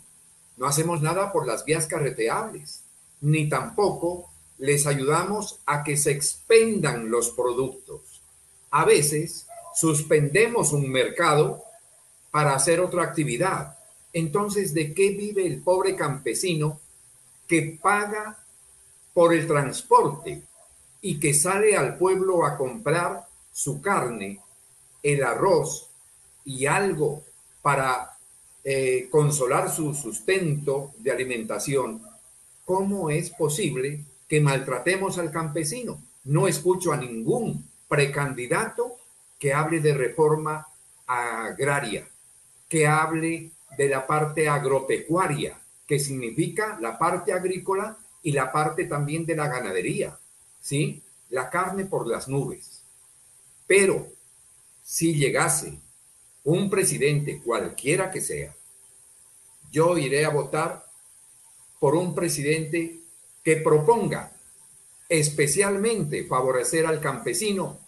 no 0.57 0.67
hacemos 0.67 1.01
nada 1.01 1.33
por 1.33 1.47
las 1.47 1.65
vías 1.65 1.87
carreteables, 1.87 2.83
ni 3.21 3.49
tampoco 3.49 4.31
les 4.59 4.87
ayudamos 4.87 5.61
a 5.67 5.85
que 5.85 5.97
se 5.97 6.11
expendan 6.11 7.11
los 7.11 7.31
productos. 7.31 8.21
A 8.71 8.85
veces 8.85 9.47
suspendemos 9.75 10.73
un 10.73 10.91
mercado 10.91 11.63
para 12.31 12.55
hacer 12.55 12.81
otra 12.81 13.05
actividad. 13.05 13.79
Entonces, 14.13 14.75
¿de 14.75 14.93
qué 14.93 15.11
vive 15.11 15.47
el 15.47 15.63
pobre 15.63 15.95
campesino 15.95 16.81
que 17.47 17.79
paga 17.81 18.39
por 19.15 19.33
el 19.33 19.47
transporte 19.47 20.43
y 21.01 21.21
que 21.21 21.33
sale 21.33 21.77
al 21.77 21.97
pueblo 21.97 22.45
a 22.45 22.57
comprar 22.57 23.27
su 23.53 23.81
carne, 23.81 24.41
el 25.03 25.23
arroz 25.23 25.89
y 26.45 26.67
algo 26.67 27.23
para 27.63 28.17
eh, 28.65 29.09
consolar 29.11 29.71
su 29.71 29.95
sustento 29.95 30.93
de 30.99 31.13
alimentación? 31.13 32.03
¿Cómo 32.65 33.09
es 33.11 33.31
posible 33.31 34.05
que 34.29 34.41
maltratemos 34.41 35.19
al 35.19 35.31
campesino? 35.31 36.03
No 36.25 36.47
escucho 36.49 36.93
a 36.93 36.97
ningún 36.97 37.69
precandidato 37.89 38.97
que 39.39 39.55
hable 39.55 39.81
de 39.81 39.95
reforma 39.95 40.67
agraria 41.07 42.07
que 42.69 42.87
hable 42.87 43.51
de 43.77 43.89
la 43.89 44.07
parte 44.07 44.49
agropecuaria, 44.49 45.59
que 45.87 45.99
significa 45.99 46.79
la 46.81 46.99
parte 46.99 47.33
agrícola 47.33 47.97
y 48.23 48.33
la 48.33 48.53
parte 48.53 48.85
también 48.85 49.25
de 49.25 49.37
la 49.37 49.49
ganadería, 49.49 50.19
¿sí? 50.61 51.03
La 51.31 51.49
carne 51.49 51.87
por 51.87 52.07
las 52.07 52.29
nubes. 52.29 52.83
Pero 53.67 54.09
si 54.83 55.15
llegase 55.15 55.79
un 56.45 56.69
presidente, 56.69 57.41
cualquiera 57.43 58.11
que 58.11 58.21
sea, 58.21 58.55
yo 59.71 59.97
iré 59.99 60.25
a 60.25 60.31
votar 60.31 60.87
por 61.79 61.95
un 61.95 62.15
presidente 62.15 62.98
que 63.49 63.57
proponga 63.57 64.31
especialmente 65.09 66.23
favorecer 66.27 66.85
al 66.85 67.01
campesino, 67.01 67.79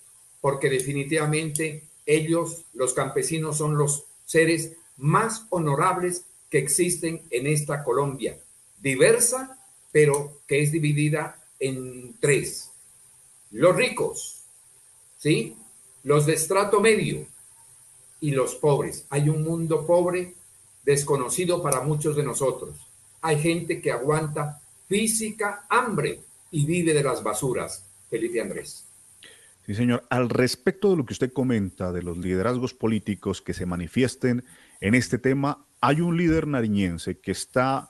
porque 0.41 0.71
definitivamente 0.71 1.85
ellos, 2.07 2.65
los 2.73 2.95
campesinos, 2.95 3.59
son 3.59 3.77
los 3.77 4.05
seres 4.25 4.73
más 4.97 5.45
honorables 5.51 6.25
que 6.49 6.57
existen 6.57 7.21
en 7.29 7.47
esta 7.47 7.85
Colombia, 7.85 8.39
diversa, 8.81 9.63
pero 9.93 10.41
que 10.47 10.63
es 10.63 10.73
dividida 10.73 11.45
en 11.59 12.17
tres. 12.21 12.71
Los 13.51 13.77
ricos, 13.77 14.45
¿sí? 15.19 15.59
Los 16.05 16.25
de 16.25 16.33
estrato 16.33 16.81
medio 16.81 17.27
y 18.19 18.31
los 18.31 18.55
pobres. 18.55 19.05
Hay 19.11 19.29
un 19.29 19.45
mundo 19.45 19.87
pobre 19.87 20.33
desconocido 20.87 21.63
para 21.63 21.83
muchos 21.83 22.17
de 22.17 22.23
nosotros. 22.23 22.79
Hay 23.21 23.39
gente 23.39 23.83
que 23.83 23.93
aguanta 23.93 24.63
física 24.91 25.67
hambre 25.71 26.19
y 26.51 26.67
vive 26.67 26.93
de 26.93 27.05
las 27.05 27.23
basuras. 27.23 27.87
Felipe 28.11 28.41
Andrés. 28.41 28.85
Sí, 29.65 29.77
señor. 29.77 30.05
Al 30.11 30.29
respecto 30.29 30.91
de 30.91 30.97
lo 30.97 31.07
que 31.07 31.13
usted 31.13 31.33
comenta 31.33 31.93
de 31.93 32.03
los 32.03 32.19
liderazgos 32.19 32.75
políticos 32.75 33.41
que 33.41 33.55
se 33.55 33.67
manifiesten 33.67 34.43
en 34.81 34.97
este 34.97 35.19
tema, 35.19 35.65
hay 35.81 36.01
un 36.01 36.17
líder 36.17 36.49
nariñense 36.49 37.21
que 37.21 37.31
está 37.31 37.89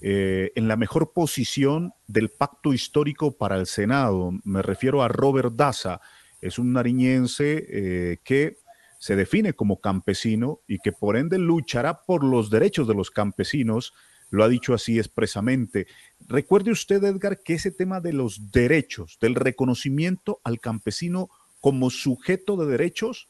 eh, 0.00 0.50
en 0.56 0.66
la 0.66 0.76
mejor 0.76 1.12
posición 1.12 1.92
del 2.08 2.30
pacto 2.30 2.72
histórico 2.72 3.30
para 3.38 3.56
el 3.56 3.66
Senado. 3.66 4.32
Me 4.42 4.60
refiero 4.60 5.04
a 5.04 5.08
Robert 5.08 5.52
Daza. 5.54 6.00
Es 6.40 6.58
un 6.58 6.72
nariñense 6.72 7.64
eh, 7.68 8.18
que 8.24 8.56
se 8.98 9.14
define 9.14 9.52
como 9.52 9.80
campesino 9.80 10.62
y 10.66 10.80
que 10.80 10.90
por 10.90 11.16
ende 11.16 11.38
luchará 11.38 12.02
por 12.02 12.24
los 12.24 12.50
derechos 12.50 12.88
de 12.88 12.94
los 12.94 13.12
campesinos 13.12 13.94
lo 14.30 14.44
ha 14.44 14.48
dicho 14.48 14.74
así 14.74 14.98
expresamente. 14.98 15.86
Recuerde 16.26 16.70
usted, 16.70 17.02
Edgar, 17.04 17.40
que 17.40 17.54
ese 17.54 17.70
tema 17.70 18.00
de 18.00 18.12
los 18.12 18.50
derechos, 18.50 19.18
del 19.20 19.34
reconocimiento 19.34 20.40
al 20.44 20.60
campesino 20.60 21.28
como 21.60 21.90
sujeto 21.90 22.56
de 22.56 22.70
derechos, 22.70 23.28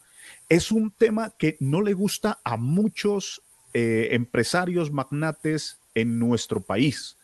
es 0.49 0.71
un 0.71 0.91
tema 0.91 1.35
que 1.39 1.57
no 1.61 1.83
le 1.83 1.95
gusta 1.95 2.41
a 2.45 2.57
muchos 2.57 3.43
eh, 3.73 4.09
empresarios 4.13 4.93
magnates 4.93 5.79
en 5.95 6.19
nuestro 6.19 6.61
país, 6.61 7.17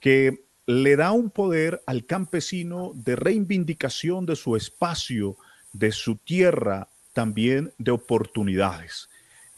que 0.00 0.44
le 0.66 0.96
da 0.96 1.12
un 1.12 1.30
poder 1.30 1.82
al 1.86 2.06
campesino 2.06 2.92
de 2.94 3.16
reivindicación 3.16 4.26
de 4.26 4.36
su 4.36 4.56
espacio, 4.56 5.36
de 5.72 5.92
su 5.92 6.16
tierra, 6.16 6.88
también 7.12 7.72
de 7.78 7.90
oportunidades. 7.90 9.09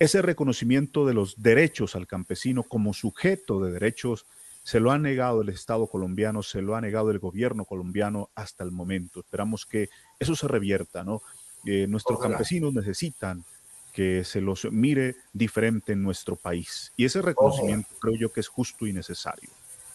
Ese 0.02 0.20
reconocimiento 0.20 1.06
de 1.06 1.14
los 1.14 1.40
derechos 1.40 1.94
al 1.94 2.08
campesino 2.08 2.64
como 2.64 2.92
sujeto 2.92 3.60
de 3.60 3.70
derechos 3.70 4.26
se 4.64 4.80
lo 4.80 4.90
ha 4.90 4.98
negado 4.98 5.42
el 5.42 5.48
Estado 5.48 5.86
colombiano, 5.86 6.42
se 6.42 6.60
lo 6.60 6.74
ha 6.74 6.80
negado 6.80 7.12
el 7.12 7.20
gobierno 7.20 7.64
colombiano 7.64 8.28
hasta 8.34 8.64
el 8.64 8.72
momento. 8.72 9.20
Esperamos 9.20 9.64
que 9.64 9.90
eso 10.18 10.34
se 10.34 10.48
revierta, 10.48 11.04
¿no? 11.04 11.22
Eh, 11.64 11.86
nuestros 11.86 12.18
campesinos 12.18 12.74
necesitan 12.74 13.44
que 13.92 14.24
se 14.24 14.40
los 14.40 14.64
mire 14.72 15.14
diferente 15.32 15.92
en 15.92 16.02
nuestro 16.02 16.34
país. 16.34 16.92
Y 16.96 17.04
ese 17.04 17.22
reconocimiento 17.22 17.90
creo 18.00 18.16
yo 18.16 18.32
que 18.32 18.40
es 18.40 18.48
justo 18.48 18.88
y 18.88 18.92
necesario. 18.92 19.50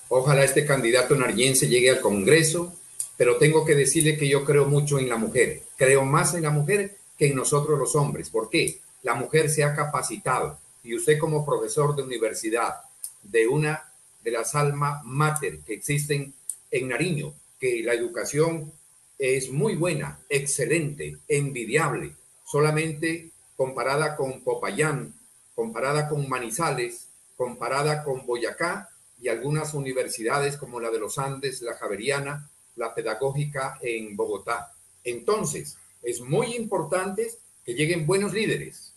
Ojalá 0.08 0.46
este 0.46 0.66
candidato 0.66 1.16
nariense 1.16 1.68
llegue 1.68 1.90
al 1.90 2.00
Congreso, 2.00 2.74
pero 3.18 3.36
tengo 3.36 3.66
que 3.66 3.76
decirle 3.76 4.18
que 4.18 4.30
yo 4.30 4.46
creo 4.46 4.68
mucho 4.68 5.00
en 5.00 5.10
la 5.10 5.18
mujer. 5.18 5.64
Creo 5.76 6.06
más 6.06 6.34
en 6.34 6.44
la 6.44 6.50
mujer 6.50 6.96
que 7.18 7.28
en 7.28 7.36
nosotros 7.36 7.78
los 7.78 7.94
hombres. 7.98 8.30
¿Por 8.30 8.50
qué? 8.50 8.80
La 9.04 9.16
mujer 9.16 9.50
se 9.50 9.64
ha 9.64 9.76
capacitado 9.76 10.60
y 10.84 10.96
usted 10.96 11.20
como 11.20 11.46
profesor 11.46 11.96
de 11.96 12.04
universidad 12.04 12.82
de 13.24 13.48
una 13.48 13.92
de 14.24 14.32
las 14.32 14.56
alma 14.56 15.02
mater 15.04 15.60
que 15.60 15.74
existen 15.74 16.34
en 16.72 16.88
Nariño, 16.88 17.34
que 17.60 17.82
la 17.84 17.94
educación 17.94 18.72
es 19.18 19.52
muy 19.52 19.76
buena, 19.76 20.20
excelente, 20.30 21.18
envidiable, 21.28 22.16
solamente 22.46 23.32
comparada 23.56 24.16
con 24.16 24.42
Popayán, 24.42 25.14
comparada 25.56 26.08
con 26.08 26.30
Manizales, 26.30 27.08
comparada 27.36 28.04
con 28.04 28.26
Boyacá 28.26 28.90
y 29.20 29.30
algunas 29.30 29.74
universidades 29.74 30.58
como 30.58 30.80
la 30.80 30.92
de 30.92 31.00
los 31.00 31.18
Andes, 31.18 31.62
la 31.62 31.76
Javeriana, 31.76 32.50
la 32.76 32.94
Pedagógica 32.94 33.80
en 33.82 34.16
Bogotá. 34.16 34.72
Entonces, 35.04 35.78
es 36.04 36.22
muy 36.22 36.56
importante 36.56 37.32
que 37.68 37.74
lleguen 37.74 38.08
buenos 38.08 38.34
líderes. 38.34 38.94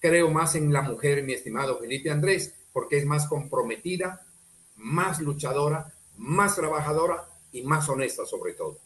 Creo 0.00 0.28
más 0.28 0.56
en 0.56 0.72
la 0.72 0.82
mujer, 0.82 1.22
mi 1.22 1.32
estimado 1.32 1.78
Felipe 1.78 2.10
Andrés, 2.10 2.52
porque 2.72 2.98
es 2.98 3.06
más 3.06 3.28
comprometida, 3.28 4.26
más 4.74 5.20
luchadora, 5.20 5.94
más 6.16 6.56
trabajadora 6.56 7.28
y 7.52 7.62
más 7.62 7.88
honesta 7.88 8.26
sobre 8.26 8.54
todo. 8.54 8.80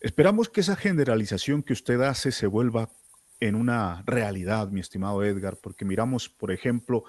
Esperamos 0.00 0.48
que 0.48 0.62
esa 0.62 0.76
generalización 0.76 1.62
que 1.62 1.74
usted 1.74 2.00
hace 2.00 2.32
se 2.32 2.46
vuelva 2.46 2.88
en 3.38 3.54
una 3.54 4.02
realidad, 4.06 4.68
mi 4.70 4.80
estimado 4.80 5.22
Edgar, 5.22 5.58
porque 5.58 5.84
miramos, 5.84 6.30
por 6.30 6.52
ejemplo, 6.52 7.04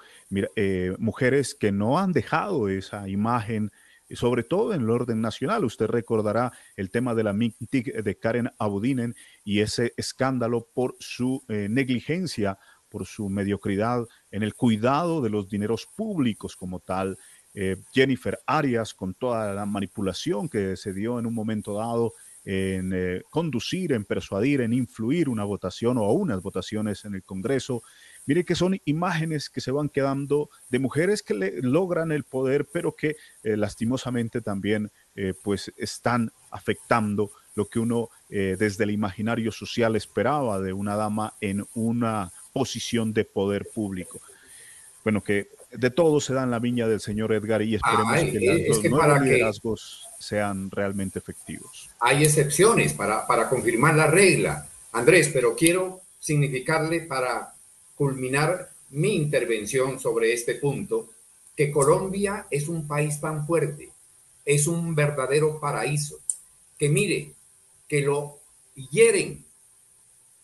eh, 0.56 0.94
mujeres 0.98 1.54
que 1.54 1.72
no 1.72 1.98
han 1.98 2.12
dejado 2.12 2.68
esa 2.68 3.08
imagen 3.08 3.72
sobre 4.14 4.42
todo 4.42 4.72
en 4.72 4.82
el 4.82 4.90
orden 4.90 5.20
nacional. 5.20 5.64
Usted 5.64 5.86
recordará 5.86 6.52
el 6.76 6.90
tema 6.90 7.14
de 7.14 7.24
la 7.24 7.32
MINTIC 7.32 8.02
de 8.02 8.18
Karen 8.18 8.50
Abudinen 8.58 9.14
y 9.44 9.60
ese 9.60 9.92
escándalo 9.96 10.68
por 10.72 10.96
su 11.00 11.42
eh, 11.48 11.68
negligencia, 11.70 12.58
por 12.88 13.06
su 13.06 13.28
mediocridad 13.28 14.06
en 14.30 14.42
el 14.42 14.54
cuidado 14.54 15.20
de 15.20 15.30
los 15.30 15.48
dineros 15.48 15.86
públicos 15.96 16.56
como 16.56 16.80
tal. 16.80 17.18
Eh, 17.54 17.76
Jennifer 17.92 18.38
Arias 18.46 18.94
con 18.94 19.14
toda 19.14 19.54
la 19.54 19.66
manipulación 19.66 20.48
que 20.48 20.76
se 20.76 20.92
dio 20.92 21.18
en 21.18 21.26
un 21.26 21.34
momento 21.34 21.74
dado 21.74 22.12
en 22.46 22.92
eh, 22.94 23.22
conducir, 23.28 23.92
en 23.92 24.04
persuadir, 24.04 24.60
en 24.60 24.72
influir 24.72 25.28
una 25.28 25.42
votación 25.42 25.98
o 25.98 26.12
unas 26.12 26.40
votaciones 26.40 27.04
en 27.04 27.14
el 27.14 27.24
Congreso. 27.24 27.82
Mire 28.26 28.44
que 28.44 28.54
son 28.54 28.80
imágenes 28.84 29.48
que 29.48 29.60
se 29.60 29.70
van 29.70 29.88
quedando 29.88 30.50
de 30.68 30.78
mujeres 30.78 31.22
que 31.22 31.34
le 31.34 31.62
logran 31.62 32.12
el 32.12 32.24
poder, 32.24 32.66
pero 32.66 32.94
que 32.94 33.16
eh, 33.42 33.56
lastimosamente 33.56 34.40
también 34.40 34.90
eh, 35.14 35.32
pues 35.42 35.72
están 35.76 36.32
afectando 36.50 37.30
lo 37.54 37.66
que 37.66 37.78
uno 37.78 38.10
desde 38.28 38.84
el 38.84 38.90
imaginario 38.90 39.50
social 39.50 39.96
esperaba 39.96 40.60
de 40.60 40.74
una 40.74 40.94
dama 40.94 41.32
en 41.40 41.64
una 41.74 42.30
posición 42.52 43.14
de 43.14 43.24
poder 43.24 43.68
público. 43.74 44.20
bueno, 45.04 45.22
que 45.22 45.48
de 45.72 45.90
todo 45.90 46.20
se 46.20 46.34
da 46.34 46.42
en 46.42 46.50
la 46.50 46.58
viña 46.58 46.88
del 46.88 47.00
señor 47.00 47.32
Edgar 47.32 47.62
y 47.62 47.74
esperemos 47.74 48.14
que 48.14 48.68
los 48.68 48.84
nuevos 48.84 49.22
liderazgos 49.22 50.06
sean 50.18 50.70
realmente 50.70 51.18
efectivos. 51.18 51.90
Hay 52.00 52.24
excepciones 52.24 52.92
para, 52.92 53.26
para 53.26 53.48
confirmar 53.48 53.94
la 53.94 54.06
regla, 54.06 54.66
Andrés, 54.92 55.30
pero 55.32 55.54
quiero 55.54 56.00
significarle 56.18 57.02
para 57.02 57.52
culminar 57.96 58.70
mi 58.90 59.16
intervención 59.16 59.98
sobre 59.98 60.32
este 60.32 60.54
punto 60.54 61.10
que 61.56 61.72
Colombia 61.72 62.46
es 62.50 62.68
un 62.68 62.86
país 62.86 63.20
tan 63.20 63.46
fuerte, 63.46 63.92
es 64.44 64.66
un 64.66 64.94
verdadero 64.94 65.58
paraíso, 65.58 66.20
que 66.78 66.88
mire, 66.88 67.32
que 67.88 68.02
lo 68.02 68.38
hieren, 68.74 69.44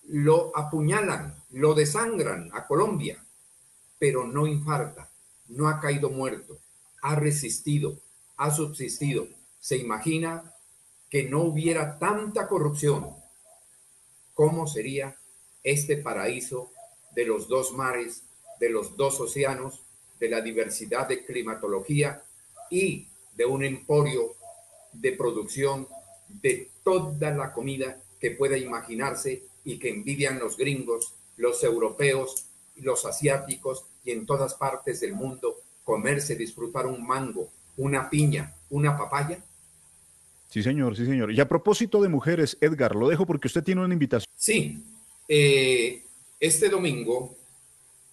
lo 0.08 0.56
apuñalan, 0.56 1.36
lo 1.50 1.74
desangran 1.74 2.50
a 2.54 2.66
Colombia, 2.66 3.22
pero 3.98 4.26
no 4.26 4.46
infarta, 4.46 5.10
no 5.48 5.68
ha 5.68 5.78
caído 5.80 6.08
muerto, 6.10 6.58
ha 7.02 7.14
resistido, 7.14 7.98
ha 8.36 8.50
subsistido. 8.50 9.28
Se 9.60 9.76
imagina 9.76 10.54
que 11.10 11.24
no 11.24 11.42
hubiera 11.42 11.98
tanta 11.98 12.48
corrupción, 12.48 13.10
¿cómo 14.34 14.66
sería 14.66 15.16
este 15.62 15.98
paraíso 15.98 16.72
de 17.14 17.27
los 17.27 17.48
dos 17.48 17.72
mares, 17.72 18.22
de 18.61 18.70
los 18.70 18.96
dos 18.96 19.20
océanos, 19.20 19.83
de 20.18 20.29
la 20.29 20.40
diversidad 20.40 21.09
de 21.09 21.25
climatología 21.25 22.22
y 22.70 23.09
de 23.37 23.44
un 23.44 23.64
emporio 23.64 24.35
de 24.92 25.12
producción 25.12 25.88
de 26.29 26.70
toda 26.85 27.31
la 27.33 27.53
comida 27.53 28.01
que 28.20 28.31
pueda 28.31 28.57
imaginarse 28.57 29.42
y 29.64 29.79
que 29.79 29.90
envidian 29.90 30.38
los 30.38 30.57
gringos, 30.57 31.14
los 31.37 31.62
europeos, 31.64 32.46
los 32.77 33.05
asiáticos 33.05 33.85
y 34.05 34.12
en 34.12 34.27
todas 34.27 34.55
partes 34.55 35.01
del 35.01 35.14
mundo 35.14 35.57
comerse, 35.85 36.37
disfrutar 36.37 36.87
un 36.87 37.05
mango, 37.07 37.51
una 37.77 38.09
piña, 38.09 38.55
una 38.70 38.96
papaya? 38.96 39.42
Sí, 40.48 40.62
señor, 40.62 40.96
sí, 40.96 41.07
señor. 41.07 41.33
Y 41.33 41.40
a 41.40 41.48
propósito 41.48 42.03
de 42.03 42.09
mujeres, 42.09 42.57
Edgar, 42.61 42.94
lo 42.94 43.09
dejo 43.09 43.27
porque 43.27 43.48
usted 43.48 43.64
tiene 43.64 43.85
una 43.85 43.94
invitación. 43.94 44.31
Sí, 44.37 44.85
eh, 45.29 46.05
este 46.42 46.68
domingo, 46.68 47.37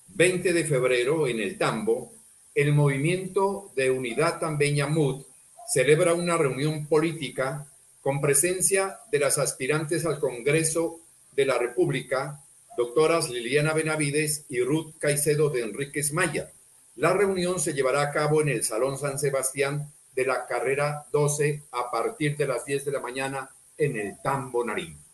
20 0.09 0.53
de 0.53 0.63
febrero, 0.63 1.27
en 1.27 1.39
el 1.39 1.57
Tambo, 1.57 2.13
el 2.53 2.73
movimiento 2.73 3.71
de 3.75 3.89
unidad 3.89 4.37
Tambeña 4.37 4.85
MUD 4.85 5.23
celebra 5.67 6.13
una 6.13 6.37
reunión 6.37 6.85
política 6.85 7.65
con 8.03 8.21
presencia 8.21 8.99
de 9.11 9.17
las 9.17 9.39
aspirantes 9.39 10.05
al 10.05 10.19
Congreso 10.19 10.99
de 11.31 11.47
la 11.47 11.57
República, 11.57 12.39
doctoras 12.77 13.31
Liliana 13.31 13.73
Benavides 13.73 14.45
y 14.47 14.61
Ruth 14.61 14.93
Caicedo 14.99 15.49
de 15.49 15.63
Enríquez 15.63 16.13
Maya. 16.13 16.51
La 16.97 17.13
reunión 17.13 17.59
se 17.59 17.73
llevará 17.73 18.03
a 18.03 18.11
cabo 18.11 18.43
en 18.43 18.49
el 18.49 18.63
Salón 18.63 18.99
San 18.99 19.17
Sebastián 19.17 19.91
de 20.13 20.25
la 20.27 20.45
carrera 20.45 21.07
12 21.11 21.63
a 21.71 21.89
partir 21.89 22.37
de 22.37 22.45
las 22.45 22.63
10 22.63 22.85
de 22.85 22.91
la 22.91 22.99
mañana 22.99 23.49
en 23.75 23.97
el 23.97 24.21
Tambo 24.21 24.63
Narín. 24.63 25.08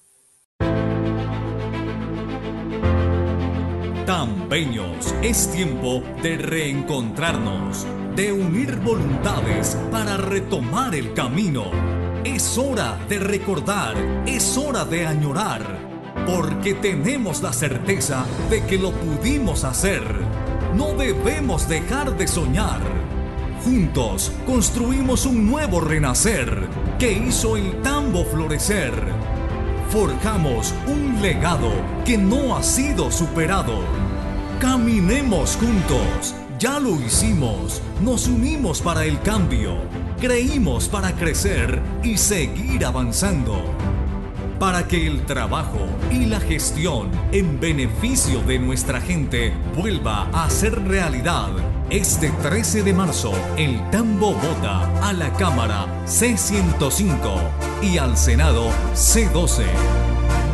Tambeños, 4.16 5.14
es 5.22 5.52
tiempo 5.52 6.02
de 6.24 6.38
reencontrarnos, 6.38 7.86
de 8.16 8.32
unir 8.32 8.78
voluntades 8.78 9.78
para 9.92 10.16
retomar 10.16 10.96
el 10.96 11.12
camino. 11.12 11.66
Es 12.24 12.58
hora 12.58 12.98
de 13.10 13.20
recordar, 13.20 13.94
es 14.26 14.58
hora 14.58 14.86
de 14.86 15.06
añorar, 15.06 15.64
porque 16.26 16.76
tenemos 16.76 17.42
la 17.42 17.52
certeza 17.52 18.26
de 18.50 18.64
que 18.64 18.78
lo 18.78 18.92
pudimos 18.92 19.66
hacer. 19.66 20.02
No 20.76 20.94
debemos 20.94 21.68
dejar 21.68 22.18
de 22.18 22.30
soñar. 22.30 22.80
Juntos 23.66 24.32
construimos 24.46 25.26
un 25.26 25.46
nuevo 25.46 25.82
renacer 25.82 26.70
que 26.98 27.12
hizo 27.12 27.58
el 27.58 27.82
tambo 27.82 28.24
florecer 28.24 28.94
forjamos 29.96 30.74
un 30.88 31.22
legado 31.22 31.72
que 32.04 32.18
no 32.18 32.58
ha 32.58 32.64
sido 32.64 33.10
superado. 33.10 34.05
Caminemos 34.60 35.58
juntos, 35.58 36.34
ya 36.58 36.80
lo 36.80 36.96
hicimos, 37.02 37.82
nos 38.02 38.28
unimos 38.28 38.82
para 38.82 39.04
el 39.04 39.22
cambio, 39.22 39.76
creímos 40.22 40.88
para 40.88 41.12
crecer 41.12 41.82
y 42.04 42.18
seguir 42.18 42.86
avanzando. 42.86 43.62
Para 44.58 44.88
que 44.88 45.06
el 45.06 45.26
trabajo 45.26 45.86
y 46.10 46.26
la 46.28 46.40
gestión 46.40 47.12
en 47.34 47.60
beneficio 47.60 48.42
de 48.44 48.58
nuestra 48.58 49.02
gente 49.02 49.54
vuelva 49.76 50.30
a 50.32 50.50
ser 50.50 50.88
realidad 50.88 51.50
este 51.90 52.32
13 52.32 52.84
de 52.84 52.94
marzo, 52.94 53.34
el 53.58 53.78
Tambo 53.92 54.34
vota 54.34 55.08
a 55.08 55.12
la 55.12 55.34
Cámara 55.34 55.86
C105 56.06 57.84
y 57.84 57.98
al 57.98 58.16
Senado 58.16 58.70
C12. 58.94 59.66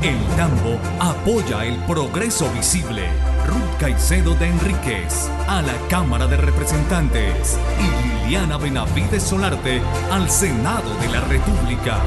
El 0.01 0.17
Tambo 0.35 0.79
apoya 0.99 1.65
el 1.65 1.75
progreso 1.85 2.51
visible. 2.51 3.30
Ruth 3.51 3.79
Caicedo 3.81 4.33
de 4.35 4.47
Enríquez 4.47 5.27
a 5.45 5.61
la 5.61 5.75
Cámara 5.89 6.25
de 6.25 6.37
Representantes 6.37 7.59
y 7.77 8.23
Liliana 8.23 8.57
Benavides 8.57 9.23
Solarte 9.23 9.81
al 10.09 10.29
Senado 10.29 10.97
de 11.01 11.09
la 11.09 11.19
República. 11.25 12.01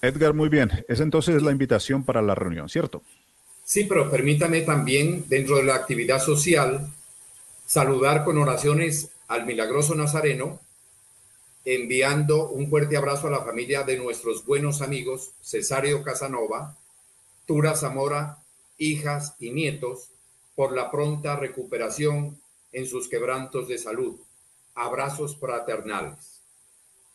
Edgar, 0.00 0.34
muy 0.34 0.48
bien. 0.48 0.84
Esa 0.86 1.02
entonces 1.02 1.34
es 1.34 1.42
la 1.42 1.50
invitación 1.50 2.04
para 2.04 2.22
la 2.22 2.36
reunión, 2.36 2.68
¿cierto? 2.68 3.02
Sí, 3.64 3.84
pero 3.84 4.08
permítame 4.08 4.60
también, 4.60 5.24
dentro 5.28 5.56
de 5.56 5.64
la 5.64 5.74
actividad 5.74 6.20
social, 6.20 6.92
saludar 7.66 8.24
con 8.24 8.38
oraciones 8.38 9.10
al 9.26 9.46
milagroso 9.46 9.96
Nazareno, 9.96 10.60
enviando 11.64 12.50
un 12.50 12.70
fuerte 12.70 12.96
abrazo 12.96 13.26
a 13.26 13.30
la 13.30 13.42
familia 13.42 13.82
de 13.82 13.96
nuestros 13.96 14.46
buenos 14.46 14.80
amigos 14.80 15.32
Cesario 15.42 16.04
Casanova, 16.04 16.76
Tura 17.46 17.74
Zamora, 17.76 18.38
hijas 18.78 19.34
y 19.38 19.50
nietos, 19.50 20.10
por 20.54 20.72
la 20.72 20.90
pronta 20.90 21.36
recuperación 21.36 22.38
en 22.72 22.86
sus 22.86 23.08
quebrantos 23.08 23.68
de 23.68 23.78
salud. 23.78 24.16
Abrazos 24.74 25.36
fraternales. 25.38 26.40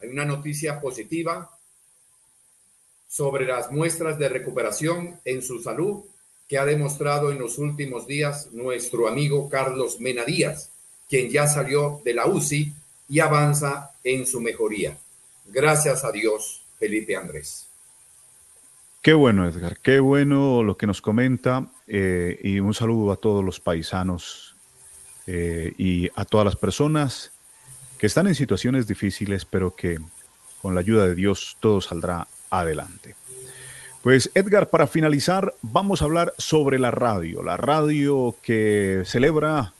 Hay 0.01 0.09
una 0.09 0.25
noticia 0.25 0.79
positiva 0.79 1.51
sobre 3.07 3.45
las 3.45 3.71
muestras 3.71 4.17
de 4.19 4.29
recuperación 4.29 5.19
en 5.25 5.41
su 5.41 5.61
salud 5.61 6.03
que 6.47 6.57
ha 6.57 6.65
demostrado 6.65 7.31
en 7.31 7.39
los 7.39 7.57
últimos 7.57 8.07
días 8.07 8.51
nuestro 8.51 9.07
amigo 9.07 9.49
Carlos 9.49 9.99
Mena 9.99 10.25
Díaz, 10.25 10.71
quien 11.07 11.29
ya 11.29 11.47
salió 11.47 12.01
de 12.03 12.13
la 12.13 12.27
UCI 12.27 12.73
y 13.07 13.19
avanza 13.19 13.91
en 14.03 14.25
su 14.25 14.41
mejoría. 14.41 14.97
Gracias 15.45 16.03
a 16.03 16.11
Dios, 16.11 16.63
Felipe 16.77 17.15
Andrés. 17.15 17.68
Qué 19.01 19.13
bueno, 19.13 19.47
Edgar, 19.47 19.77
qué 19.81 20.01
bueno 20.01 20.61
lo 20.61 20.75
que 20.75 20.85
nos 20.85 21.01
comenta 21.01 21.67
eh, 21.87 22.37
y 22.43 22.59
un 22.59 22.73
saludo 22.73 23.13
a 23.13 23.15
todos 23.15 23.45
los 23.45 23.61
paisanos 23.61 24.57
eh, 25.25 25.73
y 25.77 26.09
a 26.15 26.25
todas 26.25 26.43
las 26.43 26.57
personas 26.57 27.31
que 27.97 28.07
están 28.07 28.27
en 28.27 28.35
situaciones 28.35 28.87
difíciles, 28.87 29.45
pero 29.45 29.73
que 29.73 29.99
con 30.61 30.75
la 30.75 30.81
ayuda 30.81 31.07
de 31.07 31.15
Dios 31.15 31.55
todo 31.61 31.79
saldrá 31.79 32.27
adelante. 32.49 33.15
Pues 34.03 34.31
Edgar, 34.33 34.69
para 34.69 34.85
finalizar, 34.85 35.53
vamos 35.61 36.01
a 36.01 36.05
hablar 36.05 36.33
sobre 36.37 36.77
la 36.77 36.91
radio, 36.91 37.41
la 37.41 37.55
radio 37.55 38.35
que 38.41 39.03
celebra 39.05 39.73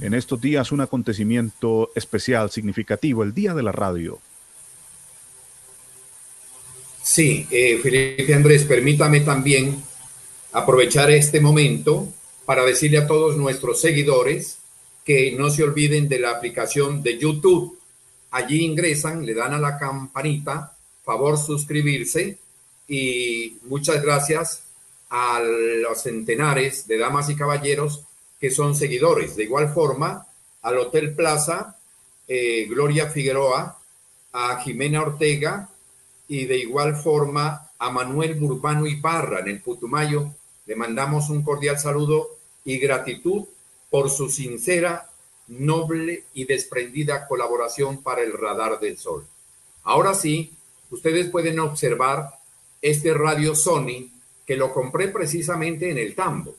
en 0.00 0.14
estos 0.14 0.40
días 0.40 0.72
un 0.72 0.80
acontecimiento 0.80 1.90
especial, 1.94 2.50
significativo, 2.50 3.22
el 3.22 3.34
Día 3.34 3.52
de 3.52 3.62
la 3.62 3.72
Radio. 3.72 4.20
Sí, 7.02 7.48
eh, 7.50 7.78
Felipe 7.82 8.32
Andrés, 8.32 8.64
permítame 8.64 9.20
también 9.20 9.82
aprovechar 10.52 11.10
este 11.10 11.40
momento 11.40 12.08
para 12.44 12.64
decirle 12.64 12.98
a 12.98 13.06
todos 13.08 13.36
nuestros 13.36 13.80
seguidores 13.80 14.58
que 15.04 15.32
no 15.32 15.50
se 15.50 15.64
olviden 15.64 16.08
de 16.08 16.20
la 16.20 16.30
aplicación 16.30 17.02
de 17.02 17.18
YouTube. 17.18 17.76
Allí 18.30 18.64
ingresan, 18.64 19.26
le 19.26 19.34
dan 19.34 19.52
a 19.52 19.58
la 19.58 19.78
campanita, 19.78 20.76
favor 21.04 21.36
suscribirse 21.36 22.38
y 22.86 23.56
muchas 23.64 24.00
gracias 24.00 24.62
a 25.10 25.40
los 25.40 26.02
centenares 26.02 26.86
de 26.86 26.98
damas 26.98 27.28
y 27.30 27.34
caballeros 27.34 28.04
que 28.40 28.50
son 28.50 28.76
seguidores. 28.76 29.34
De 29.34 29.42
igual 29.42 29.72
forma, 29.74 30.26
al 30.62 30.78
Hotel 30.78 31.14
Plaza, 31.14 31.76
eh, 32.28 32.66
Gloria 32.68 33.10
Figueroa, 33.10 33.78
a 34.32 34.60
Jimena 34.62 35.02
Ortega 35.02 35.68
y 36.32 36.46
de 36.46 36.56
igual 36.56 36.96
forma 36.96 37.70
a 37.78 37.90
Manuel 37.90 38.36
Burbano 38.36 38.86
Ibarra 38.86 39.40
en 39.40 39.48
el 39.48 39.60
Putumayo. 39.60 40.32
Le 40.64 40.74
mandamos 40.74 41.28
un 41.28 41.42
cordial 41.42 41.78
saludo 41.78 42.38
y 42.64 42.78
gratitud 42.78 43.44
por 43.90 44.08
su 44.08 44.30
sincera, 44.30 45.10
noble 45.48 46.24
y 46.32 46.46
desprendida 46.46 47.28
colaboración 47.28 48.02
para 48.02 48.22
el 48.22 48.32
Radar 48.32 48.80
del 48.80 48.96
Sol. 48.96 49.26
Ahora 49.82 50.14
sí, 50.14 50.54
ustedes 50.90 51.28
pueden 51.28 51.60
observar 51.60 52.30
este 52.80 53.12
radio 53.12 53.54
Sony 53.54 54.08
que 54.46 54.56
lo 54.56 54.72
compré 54.72 55.08
precisamente 55.08 55.90
en 55.90 55.98
el 55.98 56.14
Tambo. 56.14 56.54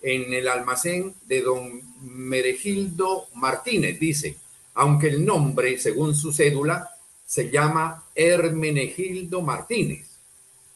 en 0.00 0.32
el 0.32 0.48
almacén 0.48 1.14
de 1.26 1.42
don 1.42 1.82
Meregildo 2.00 3.28
Martínez, 3.34 4.00
dice, 4.00 4.36
aunque 4.74 5.08
el 5.08 5.24
nombre, 5.24 5.78
según 5.78 6.16
su 6.16 6.32
cédula, 6.32 6.92
se 7.32 7.50
llama 7.50 8.04
Hermenegildo 8.14 9.40
Martínez, 9.40 10.18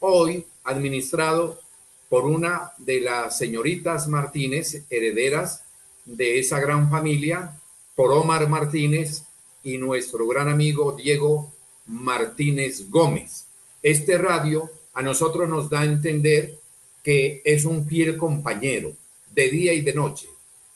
hoy 0.00 0.46
administrado 0.64 1.60
por 2.08 2.24
una 2.24 2.72
de 2.78 3.02
las 3.02 3.36
señoritas 3.36 4.08
Martínez, 4.08 4.86
herederas 4.88 5.64
de 6.06 6.38
esa 6.38 6.58
gran 6.58 6.88
familia, 6.88 7.60
por 7.94 8.10
Omar 8.10 8.48
Martínez 8.48 9.24
y 9.64 9.76
nuestro 9.76 10.26
gran 10.26 10.48
amigo 10.48 10.92
Diego 10.92 11.52
Martínez 11.84 12.88
Gómez. 12.88 13.44
Este 13.82 14.16
radio 14.16 14.70
a 14.94 15.02
nosotros 15.02 15.46
nos 15.50 15.68
da 15.68 15.80
a 15.80 15.84
entender 15.84 16.58
que 17.02 17.42
es 17.44 17.66
un 17.66 17.86
fiel 17.86 18.16
compañero 18.16 18.92
de 19.30 19.50
día 19.50 19.74
y 19.74 19.82
de 19.82 19.92
noche, 19.92 20.26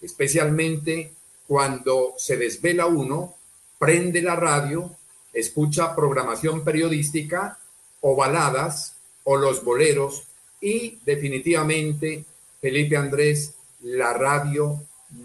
especialmente 0.02 1.14
cuando 1.46 2.12
se 2.18 2.36
desvela 2.36 2.84
uno, 2.84 3.34
prende 3.78 4.20
la 4.20 4.36
radio, 4.36 4.94
escucha 5.32 5.94
programación 5.94 6.64
periodística 6.64 7.58
o 8.00 8.16
baladas 8.16 8.96
o 9.24 9.36
los 9.36 9.62
boleros 9.64 10.24
y 10.60 10.98
definitivamente, 11.04 12.24
Felipe 12.60 12.96
Andrés, 12.96 13.54
la 13.82 14.12
radio 14.12 14.82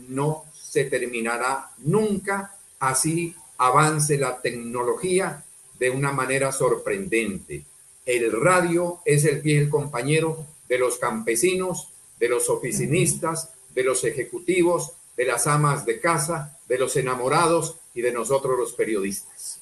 no 0.08 0.46
se 0.54 0.86
terminará 0.86 1.72
nunca, 1.80 2.56
así 2.80 3.36
avance 3.58 4.18
la 4.18 4.42
tecnología 4.42 5.44
de 5.80 5.90
una 5.90 6.12
manera 6.12 6.52
sorprendente. 6.52 7.66
El 8.06 8.32
radio 8.32 9.00
es 9.06 9.26
el 9.26 9.42
fiel 9.42 9.70
compañero 9.70 10.46
de 10.70 10.78
los 10.78 10.98
campesinos, 10.98 11.90
de 12.20 12.30
los 12.30 12.50
oficinistas, 12.50 13.50
de 13.74 13.84
los 13.84 14.04
ejecutivos, 14.04 14.94
de 15.18 15.26
las 15.26 15.48
amas 15.48 15.86
de 15.86 16.00
casa, 16.00 16.60
de 16.68 16.78
los 16.78 16.96
enamorados 16.96 17.78
y 17.94 18.02
de 18.02 18.12
nosotros 18.12 18.58
los 18.58 18.74
periodistas. 18.74 19.60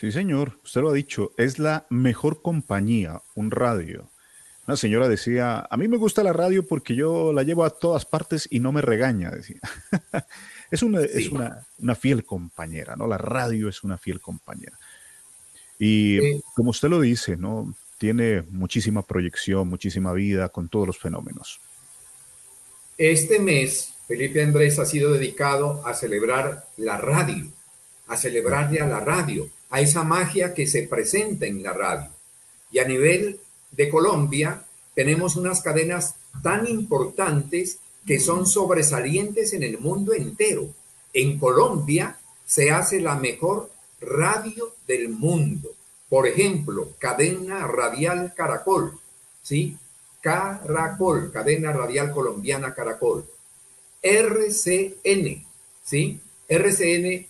Sí, 0.00 0.12
señor, 0.12 0.58
usted 0.64 0.80
lo 0.80 0.88
ha 0.88 0.94
dicho, 0.94 1.32
es 1.36 1.58
la 1.58 1.86
mejor 1.90 2.40
compañía, 2.40 3.20
un 3.34 3.50
radio. 3.50 4.08
Una 4.66 4.78
señora 4.78 5.10
decía, 5.10 5.68
a 5.70 5.76
mí 5.76 5.88
me 5.88 5.98
gusta 5.98 6.22
la 6.22 6.32
radio 6.32 6.66
porque 6.66 6.94
yo 6.94 7.34
la 7.34 7.42
llevo 7.42 7.66
a 7.66 7.70
todas 7.78 8.06
partes 8.06 8.48
y 8.50 8.60
no 8.60 8.72
me 8.72 8.80
regaña, 8.80 9.30
decía. 9.30 9.60
es 10.70 10.82
una, 10.82 11.02
es 11.02 11.28
una, 11.28 11.66
una, 11.78 11.94
fiel 11.94 12.24
compañera, 12.24 12.96
¿no? 12.96 13.06
La 13.06 13.18
radio 13.18 13.68
es 13.68 13.84
una 13.84 13.98
fiel 13.98 14.22
compañera. 14.22 14.78
Y 15.78 16.40
como 16.54 16.70
usted 16.70 16.88
lo 16.88 16.98
dice, 16.98 17.36
¿no? 17.36 17.74
Tiene 17.98 18.40
muchísima 18.48 19.02
proyección, 19.02 19.68
muchísima 19.68 20.14
vida 20.14 20.48
con 20.48 20.70
todos 20.70 20.86
los 20.86 20.98
fenómenos. 20.98 21.60
Este 22.96 23.38
mes, 23.38 23.92
Felipe 24.08 24.42
Andrés 24.42 24.78
ha 24.78 24.86
sido 24.86 25.12
dedicado 25.12 25.86
a 25.86 25.92
celebrar 25.92 26.68
la 26.78 26.96
radio, 26.96 27.48
a 28.06 28.16
celebrarle 28.16 28.80
a 28.80 28.86
la 28.86 29.00
radio, 29.00 29.50
a 29.70 29.80
esa 29.80 30.04
magia 30.04 30.52
que 30.52 30.66
se 30.66 30.82
presenta 30.82 31.46
en 31.46 31.62
la 31.62 31.72
radio. 31.72 32.10
Y 32.70 32.78
a 32.80 32.84
nivel 32.84 33.40
de 33.70 33.88
Colombia, 33.88 34.64
tenemos 34.94 35.36
unas 35.36 35.62
cadenas 35.62 36.16
tan 36.42 36.66
importantes 36.66 37.78
que 38.06 38.18
son 38.18 38.46
sobresalientes 38.46 39.52
en 39.52 39.62
el 39.62 39.78
mundo 39.78 40.12
entero. 40.12 40.68
En 41.12 41.38
Colombia 41.38 42.18
se 42.46 42.70
hace 42.70 43.00
la 43.00 43.14
mejor 43.14 43.70
radio 44.00 44.74
del 44.86 45.08
mundo. 45.08 45.70
Por 46.08 46.26
ejemplo, 46.26 46.90
cadena 46.98 47.66
radial 47.66 48.34
Caracol, 48.34 48.98
¿sí? 49.42 49.76
Caracol, 50.20 51.30
cadena 51.32 51.72
radial 51.72 52.10
colombiana 52.12 52.74
Caracol. 52.74 53.24
RCN, 54.02 55.44
¿sí? 55.84 56.20
RCN 56.48 57.26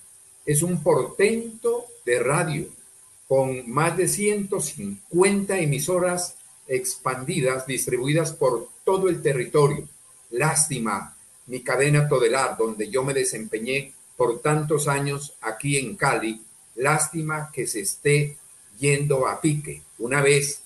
es 0.47 0.63
un 0.63 0.83
portento 0.83 1.85
de 2.11 2.19
radio 2.19 2.67
con 3.29 3.71
más 3.71 3.97
de 3.97 4.09
150 4.09 5.59
emisoras 5.59 6.35
expandidas, 6.67 7.67
distribuidas 7.67 8.33
por 8.33 8.69
todo 8.85 9.09
el 9.09 9.23
territorio. 9.23 9.89
Lástima, 10.31 11.17
mi 11.47 11.61
cadena 11.63 12.09
Todelar, 12.09 12.57
donde 12.59 12.91
yo 12.91 13.05
me 13.05 13.15
desempeñé 13.15 13.93
por 14.17 14.41
tantos 14.41 14.89
años 14.89 15.35
aquí 15.41 15.79
en 15.79 15.97
Cali, 15.97 16.43
lástima 16.75 17.51
que 17.53 17.69
se 17.69 17.81
esté 17.81 18.37
yendo 18.81 19.29
a 19.29 19.41
pique. 19.41 19.83
Una 19.99 20.21
vez 20.23 20.63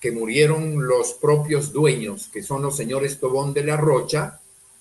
que 0.00 0.10
murieron 0.10 0.86
los 0.86 1.14
propios 1.14 1.72
dueños, 1.72 2.28
que 2.32 2.42
son 2.42 2.62
los 2.62 2.76
señores 2.76 3.20
Tobón 3.20 3.54
de 3.54 3.64
la 3.64 3.76
Rocha, 3.76 4.40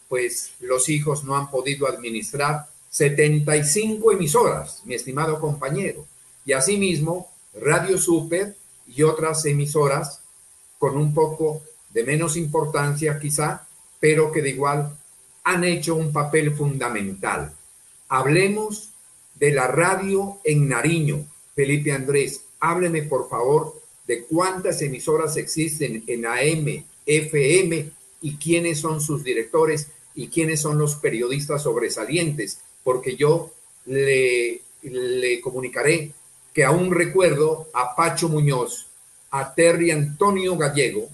pues 0.10 0.54
los 0.60 0.90
hijos 0.90 1.24
no 1.24 1.38
han 1.38 1.52
podido 1.52 1.88
administrar 1.88 2.68
75 2.98 4.12
emisoras, 4.12 4.82
mi 4.84 4.96
estimado 4.96 5.40
compañero. 5.40 6.08
Y 6.48 6.54
asimismo, 6.54 7.30
Radio 7.54 7.96
Super 8.00 8.56
y 8.88 9.04
otras 9.04 9.46
emisoras 9.46 10.22
con 10.80 10.98
un 10.98 11.14
poco 11.14 11.62
de 11.92 12.04
menos 12.04 12.36
importancia 12.36 13.20
quizá, 13.20 13.68
pero 14.00 14.32
que 14.32 14.42
de 14.42 14.50
igual 14.50 14.98
han 15.44 15.64
hecho 15.64 15.94
un 15.94 16.12
papel 16.12 16.56
fundamental. 16.56 17.54
Hablemos 18.10 18.90
de 19.36 19.52
la 19.52 19.68
radio 19.68 20.40
en 20.44 20.68
Nariño. 20.68 21.24
Felipe 21.56 21.92
Andrés, 21.92 22.42
hábleme 22.60 23.04
por 23.04 23.30
favor 23.30 23.80
de 24.08 24.24
cuántas 24.24 24.82
emisoras 24.82 25.38
existen 25.38 26.04
en 26.08 26.26
AM, 26.26 26.84
FM 27.06 27.92
y 28.22 28.38
quiénes 28.38 28.80
son 28.80 29.02
sus 29.02 29.24
directores 29.24 29.90
y 30.16 30.30
quiénes 30.30 30.62
son 30.62 30.80
los 30.80 30.96
periodistas 30.96 31.62
sobresalientes, 31.62 32.62
porque 32.88 33.18
yo 33.18 33.52
le, 33.88 34.62
le 34.82 35.42
comunicaré 35.42 36.14
que 36.54 36.64
aún 36.64 36.90
recuerdo 36.90 37.68
a 37.74 37.94
Pacho 37.94 38.30
Muñoz, 38.30 38.88
a 39.30 39.54
Terry 39.54 39.92
Antonio 39.92 40.56
Gallego 40.56 41.10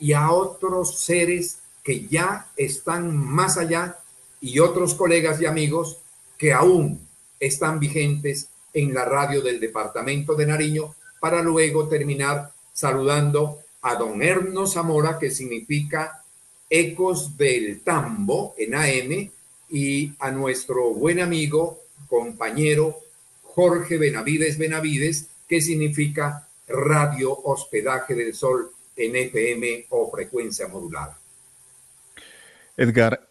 y 0.00 0.14
a 0.14 0.32
otros 0.32 0.98
seres 0.98 1.58
que 1.84 2.08
ya 2.08 2.48
están 2.56 3.16
más 3.16 3.56
allá 3.56 3.98
y 4.40 4.58
otros 4.58 4.94
colegas 4.94 5.40
y 5.40 5.46
amigos 5.46 5.98
que 6.36 6.52
aún 6.52 7.06
están 7.38 7.78
vigentes 7.78 8.48
en 8.74 8.92
la 8.92 9.04
radio 9.04 9.42
del 9.42 9.60
departamento 9.60 10.34
de 10.34 10.46
Nariño 10.46 10.96
para 11.20 11.40
luego 11.40 11.86
terminar 11.86 12.50
saludando 12.72 13.60
a 13.82 13.94
don 13.94 14.20
Erno 14.24 14.66
Zamora, 14.66 15.20
que 15.20 15.30
significa 15.30 16.24
Ecos 16.68 17.36
del 17.36 17.80
Tambo 17.82 18.56
en 18.58 18.74
AM, 18.74 19.30
y 19.70 20.12
a 20.18 20.30
nuestro 20.30 20.94
buen 20.94 21.20
amigo, 21.20 21.80
compañero 22.08 22.96
Jorge 23.42 23.98
Benavides 23.98 24.56
Benavides, 24.58 25.28
que 25.48 25.60
significa 25.60 26.48
Radio 26.68 27.36
Hospedaje 27.36 28.14
del 28.14 28.34
Sol 28.34 28.70
en 28.96 29.16
FM 29.16 29.86
o 29.90 30.10
frecuencia 30.10 30.68
modulada. 30.68 31.18
Edgar, 32.76 33.28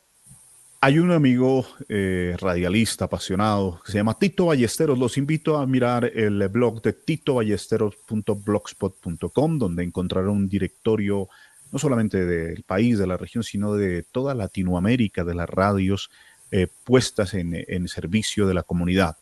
hay 0.82 1.00
un 1.00 1.12
amigo 1.12 1.66
eh, 1.88 2.36
radialista 2.40 3.06
apasionado 3.06 3.80
que 3.86 3.92
se 3.92 3.98
llama 3.98 4.18
Tito 4.18 4.46
Ballesteros. 4.46 4.98
Los 4.98 5.18
invito 5.18 5.58
a 5.58 5.68
mirar 5.68 6.06
el 6.06 6.48
blog 6.48 6.82
de 6.82 6.94
titoballesteros.blogspot.com, 6.94 9.58
donde 9.58 9.84
encontrarán 9.84 10.30
un 10.30 10.48
directorio 10.48 11.28
no 11.72 11.80
solamente 11.80 12.26
del 12.26 12.64
país, 12.64 12.98
de 12.98 13.08
la 13.08 13.18
región, 13.18 13.44
sino 13.44 13.74
de 13.74 14.04
toda 14.04 14.34
Latinoamérica, 14.34 15.24
de 15.24 15.36
las 15.36 15.50
radios 15.50 16.10
eh, 16.52 16.66
puestas 16.84 17.36
en, 17.36 17.88
servicio 17.88 18.48
de 18.48 18.56
la 18.56 18.64
comunidad. 18.64 19.18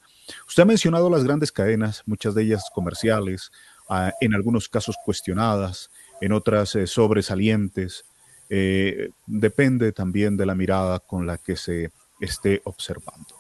Usted 0.48 0.63
ha 0.63 0.66
mencionado 0.66 1.10
las 1.10 1.26
grandes 1.26 1.52
cadenas, 1.52 2.04
muchas 2.06 2.34
de 2.34 2.44
ellas 2.44 2.63
comerciales, 2.74 3.52
ah, 3.90 4.13
en 4.22 4.34
algunos 4.34 4.70
casos 4.70 4.96
cuestionadas, 5.04 5.92
en 6.22 6.32
otras 6.32 6.76
eh, 6.76 6.88
sobresalientes. 6.88 8.06
Eh, 8.50 9.10
depende 9.26 9.92
también 9.92 10.38
de 10.38 10.45
la 10.45 10.56
mirada 10.56 10.99
con 10.99 11.28
la 11.28 11.38
que 11.38 11.58
se 11.58 11.91
esté 12.22 12.62
observando. 12.64 13.36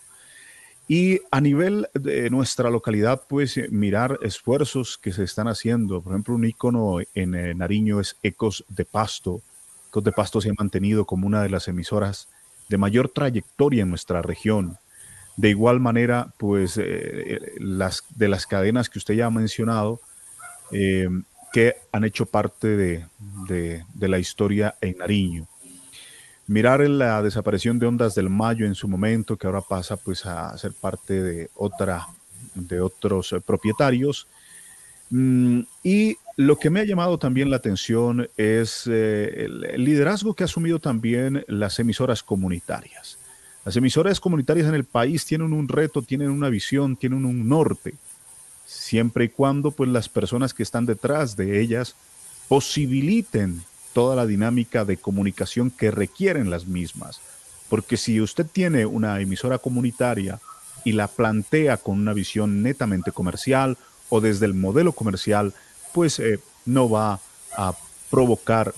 Y 0.89 1.21
a 1.31 1.39
nivel 1.39 1.87
de 1.93 2.29
nuestra 2.29 2.69
localidad, 2.69 3.21
pues 3.29 3.57
mirar 3.71 4.19
esfuerzos 4.21 4.97
que 4.97 5.13
se 5.13 5.23
están 5.23 5.47
haciendo. 5.47 6.01
Por 6.01 6.11
ejemplo, 6.11 6.35
un 6.35 6.43
icono 6.43 6.97
en 7.13 7.57
Nariño 7.57 8.01
es 8.01 8.17
Ecos 8.21 8.65
de 8.67 8.83
Pasto. 8.83 9.41
Ecos 9.87 10.03
de 10.03 10.11
Pasto 10.11 10.41
se 10.41 10.49
ha 10.49 10.53
mantenido 10.57 11.05
como 11.05 11.25
una 11.25 11.41
de 11.41 11.49
las 11.49 11.69
emisoras 11.69 12.27
de 12.69 12.77
mayor 12.77 13.09
trayectoria 13.09 13.83
en 13.83 13.89
nuestra 13.89 14.21
región. 14.21 14.77
De 15.35 15.49
igual 15.49 15.79
manera, 15.79 16.33
pues 16.37 16.77
eh, 16.77 17.39
las, 17.59 18.03
de 18.15 18.27
las 18.27 18.47
cadenas 18.47 18.89
que 18.89 18.99
usted 18.99 19.13
ya 19.13 19.27
ha 19.27 19.31
mencionado, 19.31 20.01
eh, 20.71 21.07
que 21.53 21.75
han 21.91 22.03
hecho 22.03 22.25
parte 22.25 22.67
de, 22.67 23.05
de, 23.47 24.07
la 24.07 24.19
historia 24.19 24.75
en 24.81 24.97
Nariño. 24.97 25.47
Mirar 26.47 26.81
la 26.81 27.21
desaparición 27.21 27.77
de 27.79 27.87
Ondas 27.87 28.15
del 28.15 28.29
Mayo 28.29 28.65
en 28.65 28.75
su 28.75 28.87
momento, 28.87 29.37
que 29.37 29.47
ahora 29.47 29.61
pasa 29.61 29.97
pues 29.97 30.25
a 30.25 30.57
ser 30.57 30.73
parte 30.73 31.21
de 31.21 31.49
otra, 31.55 32.07
de 32.55 32.81
otros 32.81 33.35
propietarios, 33.45 34.27
Mm, 35.09 35.61
y 35.83 36.17
lo 36.35 36.59
que 36.59 36.69
me 36.69 36.81
ha 36.81 36.85
llamado 36.85 37.17
también 37.17 37.49
la 37.49 37.57
atención 37.57 38.29
es 38.37 38.83
eh, 38.87 39.45
el, 39.45 39.83
liderazgo 39.83 40.33
que 40.33 40.43
ha 40.43 40.45
asumido 40.45 40.79
también 40.79 41.43
las 41.47 41.79
emisoras 41.79 42.23
comunitarias. 42.23 43.17
Las 43.65 43.75
emisoras 43.75 44.19
comunitarias 44.19 44.67
en 44.67 44.75
el 44.75 44.85
país 44.85 45.25
tienen 45.25 45.51
un 45.51 45.67
reto, 45.67 46.01
tienen 46.01 46.29
una 46.29 46.49
visión, 46.49 46.95
tienen 46.95 47.25
un 47.25 47.49
norte, 47.49 47.95
siempre 48.65 49.25
y 49.25 49.29
cuando 49.29 49.71
pues 49.71 49.89
las 49.89 50.09
personas 50.09 50.53
que 50.53 50.63
están 50.63 50.85
detrás 50.85 51.35
de 51.35 51.59
ellas 51.59 51.95
posibiliten 52.47 53.61
toda 53.93 54.15
la 54.15 54.25
dinámica 54.25 54.85
de 54.85 54.97
comunicación 54.97 55.71
que 55.71 55.91
requieren 55.91 56.49
las 56.49 56.67
mismas. 56.67 57.19
Porque 57.67 57.97
si 57.97 58.21
usted 58.21 58.45
tiene 58.45 58.85
una 58.85 59.19
emisora 59.19 59.57
comunitaria 59.57 60.39
y 60.85 60.93
la 60.93 61.07
plantea 61.07 61.77
con 61.77 61.99
una 61.99 62.13
visión 62.13 62.61
netamente 62.61 63.11
comercial 63.11 63.77
o 64.09 64.21
desde 64.21 64.45
el 64.45 64.53
modelo 64.53 64.91
comercial, 64.91 65.53
pues 65.93 66.19
eh, 66.19 66.39
no 66.65 66.89
va 66.89 67.19
a 67.55 67.73
provocar 68.09 68.73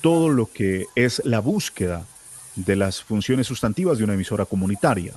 todo 0.00 0.28
lo 0.28 0.50
que 0.52 0.86
es 0.94 1.22
la 1.24 1.40
búsqueda 1.40 2.06
de 2.56 2.76
las 2.76 3.02
funciones 3.02 3.46
sustantivas 3.46 3.98
de 3.98 4.04
una 4.04 4.14
emisora 4.14 4.44
comunitaria. 4.44 5.14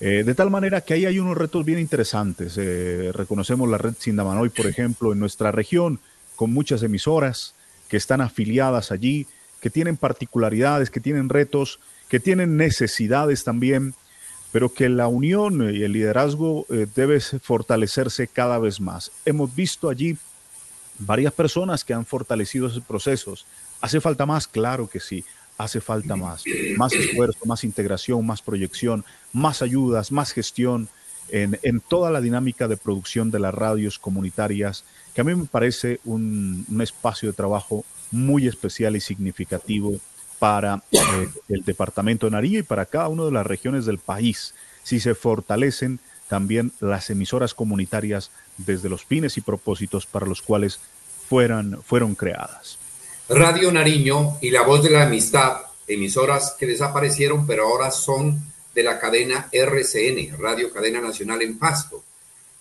Eh, 0.00 0.22
de 0.24 0.34
tal 0.34 0.50
manera 0.50 0.80
que 0.80 0.94
ahí 0.94 1.06
hay 1.06 1.18
unos 1.18 1.36
retos 1.36 1.64
bien 1.64 1.78
interesantes. 1.78 2.54
Eh, 2.56 3.10
reconocemos 3.12 3.68
la 3.68 3.78
red 3.78 3.94
Sindamanoy, 3.98 4.48
por 4.50 4.66
ejemplo, 4.66 5.12
en 5.12 5.18
nuestra 5.18 5.50
región, 5.50 6.00
con 6.36 6.52
muchas 6.52 6.82
emisoras 6.82 7.54
que 7.88 7.96
están 7.96 8.20
afiliadas 8.20 8.92
allí, 8.92 9.26
que 9.60 9.70
tienen 9.70 9.96
particularidades, 9.96 10.90
que 10.90 11.00
tienen 11.00 11.28
retos, 11.28 11.80
que 12.08 12.20
tienen 12.20 12.56
necesidades 12.56 13.42
también, 13.42 13.94
pero 14.52 14.72
que 14.72 14.88
la 14.88 15.08
unión 15.08 15.74
y 15.74 15.82
el 15.82 15.92
liderazgo 15.92 16.66
debe 16.68 17.20
fortalecerse 17.20 18.28
cada 18.28 18.58
vez 18.58 18.80
más. 18.80 19.12
Hemos 19.24 19.54
visto 19.54 19.88
allí 19.88 20.16
varias 20.98 21.32
personas 21.32 21.84
que 21.84 21.94
han 21.94 22.06
fortalecido 22.06 22.66
esos 22.66 22.82
procesos. 22.82 23.46
¿Hace 23.80 24.00
falta 24.00 24.26
más? 24.26 24.48
Claro 24.48 24.88
que 24.88 25.00
sí, 25.00 25.24
hace 25.56 25.80
falta 25.80 26.16
más. 26.16 26.44
Más 26.76 26.92
esfuerzo, 26.92 27.40
más 27.44 27.64
integración, 27.64 28.24
más 28.26 28.42
proyección, 28.42 29.04
más 29.32 29.62
ayudas, 29.62 30.10
más 30.12 30.32
gestión 30.32 30.88
en, 31.30 31.80
toda 31.80 32.10
la 32.10 32.20
dinámica 32.20 32.68
de 32.68 32.76
producción 32.76 33.30
de 33.30 33.38
las 33.38 33.54
radios 33.54 33.98
comunitarias, 33.98 34.84
que 35.14 35.20
a 35.20 35.24
mí 35.24 35.34
me 35.34 35.44
parece 35.44 36.00
un, 36.04 36.64
espacio 36.80 37.28
de 37.28 37.34
trabajo 37.34 37.84
muy 38.10 38.46
especial 38.46 38.96
y 38.96 39.00
significativo 39.00 40.00
para 40.38 40.82
eh, 40.92 41.28
el 41.48 41.64
departamento 41.64 42.26
de 42.26 42.32
Nariño 42.32 42.60
y 42.60 42.62
para 42.62 42.86
cada 42.86 43.08
una 43.08 43.24
de 43.24 43.32
las 43.32 43.46
regiones 43.46 43.86
del 43.86 43.98
país. 43.98 44.54
Si 44.82 45.00
se 45.00 45.14
fortalecen 45.14 46.00
también 46.28 46.72
las 46.80 47.10
emisoras 47.10 47.54
comunitarias 47.54 48.30
desde 48.56 48.88
los 48.88 49.04
fines 49.04 49.36
y 49.36 49.40
propósitos 49.40 50.06
para 50.06 50.26
los 50.26 50.42
cuales 50.42 50.78
fueran, 51.28 51.82
fueron 51.82 52.14
creadas. 52.14 52.78
Radio 53.28 53.72
Nariño 53.72 54.38
y 54.40 54.50
La 54.50 54.62
Voz 54.62 54.82
de 54.82 54.90
la 54.90 55.02
Amistad, 55.02 55.58
emisoras 55.86 56.54
que 56.58 56.66
desaparecieron, 56.66 57.46
pero 57.46 57.66
ahora 57.66 57.90
son 57.90 58.40
de 58.74 58.82
la 58.82 58.98
cadena 58.98 59.48
RCN, 59.52 60.38
Radio 60.38 60.72
Cadena 60.72 61.00
Nacional 61.00 61.42
en 61.42 61.58
Pasto. 61.58 62.04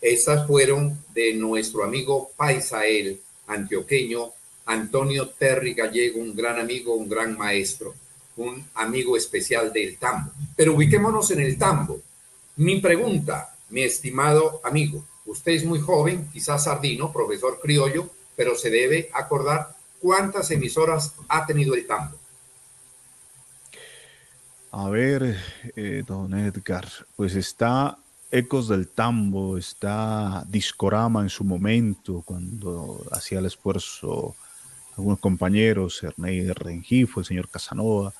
Estas 0.02 0.48
fueron 0.48 0.98
de 1.14 1.34
nuestro 1.34 1.84
amigo 1.84 2.32
Paisael, 2.36 3.20
antioqueño, 3.48 4.32
Antonio 4.68 5.30
Terry 5.30 5.74
Gallego, 5.74 6.20
un 6.20 6.36
gran 6.36 6.60
amigo, 6.60 6.94
un 6.96 7.10
gran 7.10 7.38
maestro, 7.38 7.96
un 8.36 8.66
amigo 8.76 9.18
especial 9.18 9.74
del 9.74 9.98
tambo. 9.98 10.32
Pero 10.56 10.76
ubiquémonos 10.76 11.32
en 11.32 11.40
el 11.40 11.58
tambo. 11.58 12.00
Mi 12.58 12.80
pregunta, 12.80 13.56
mi 13.70 13.82
estimado 13.82 14.62
amigo. 14.64 15.04
Usted 15.26 15.54
es 15.54 15.66
muy 15.66 15.80
joven, 15.80 16.30
quizás 16.32 16.66
sardino, 16.66 17.12
profesor 17.12 17.60
criollo, 17.62 18.10
pero 18.36 18.56
se 18.56 18.70
debe 18.70 19.10
acordar 19.14 19.76
cuántas 20.00 20.52
emisoras 20.52 21.14
ha 21.28 21.46
tenido 21.46 21.74
el 21.74 21.88
tambo. 21.88 22.18
A 24.72 24.90
ver, 24.90 25.38
eh, 25.76 26.04
don 26.06 26.34
Edgar, 26.34 26.88
pues 27.16 27.36
está 27.36 27.98
Ecos 28.30 28.68
del 28.68 28.90
Tambo, 28.90 29.58
está 29.58 30.44
Discorama 30.48 31.22
en 31.22 31.30
su 31.30 31.46
momento, 31.46 32.22
cuando 32.26 33.04
hacía 33.12 33.40
el 33.40 33.46
esfuerzo 33.46 34.36
algunos 34.98 35.20
compañeros, 35.20 36.02
Ernei 36.04 36.48
Rengifo, 36.52 37.20
el 37.20 37.26
señor 37.26 37.50
Casanova. 37.50 38.14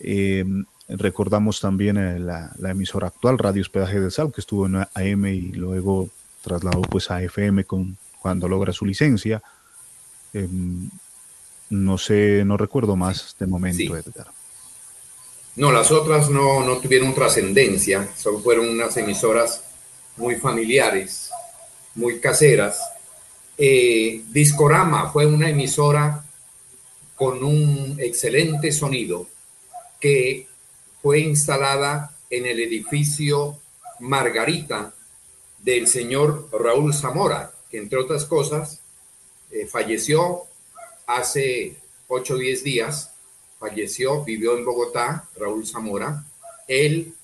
Eh, 0.00 0.44
Recordamos 0.88 1.60
también 1.60 1.96
eh, 1.96 2.20
la, 2.20 2.52
emisora 2.70 3.08
actual, 3.08 3.38
Radio 3.38 3.62
Hospedaje 3.62 3.98
de 3.98 4.10
Sal, 4.10 4.32
que 4.32 4.40
estuvo 4.40 4.66
en 4.66 4.76
AM 4.76 5.26
y 5.26 5.52
luego 5.52 6.10
trasladó 6.42 6.82
pues 6.82 7.10
a 7.10 7.20
FM 7.22 7.64
con, 7.64 7.96
cuando 8.20 8.46
logra 8.46 8.72
su 8.72 8.86
licencia. 8.86 9.42
Em, 10.32 10.88
no 11.70 11.98
sé, 11.98 12.44
no 12.44 12.56
recuerdo 12.56 12.94
más 12.94 13.34
de 13.38 13.46
momento, 13.46 13.96
Edgar. 13.96 14.28
No, 15.56 15.72
las 15.72 15.90
otras 15.90 16.30
no, 16.30 16.62
no 16.62 16.76
tuvieron 16.78 17.14
trascendencia, 17.14 18.08
solo 18.16 18.38
fueron 18.38 18.68
unas 18.68 18.96
emisoras 18.96 19.64
muy 20.16 20.36
familiares, 20.36 21.30
muy 21.96 22.20
caseras. 22.20 22.78
Eh, 23.58 24.22
Discorama 24.28 25.10
fue 25.10 25.24
una 25.24 25.48
emisora 25.48 26.24
con 27.14 27.42
un 27.42 27.96
excelente 27.98 28.70
sonido 28.70 29.26
que 29.98 30.46
fue 31.00 31.20
instalada 31.20 32.14
en 32.28 32.44
el 32.44 32.60
edificio 32.60 33.58
Margarita 34.00 34.92
del 35.58 35.86
señor 35.88 36.48
Raúl 36.52 36.92
Zamora, 36.92 37.50
que 37.70 37.78
entre 37.78 37.98
otras 37.98 38.26
cosas 38.26 38.80
eh, 39.50 39.66
falleció 39.66 40.42
hace 41.06 41.76
8 42.08 42.34
o 42.34 42.38
10 42.38 42.62
días, 42.62 43.10
falleció, 43.58 44.22
vivió 44.22 44.56
en 44.56 44.64
Bogotá, 44.64 45.28
Raúl 45.36 45.66
Zamora. 45.66 46.24
Él 46.68 47.14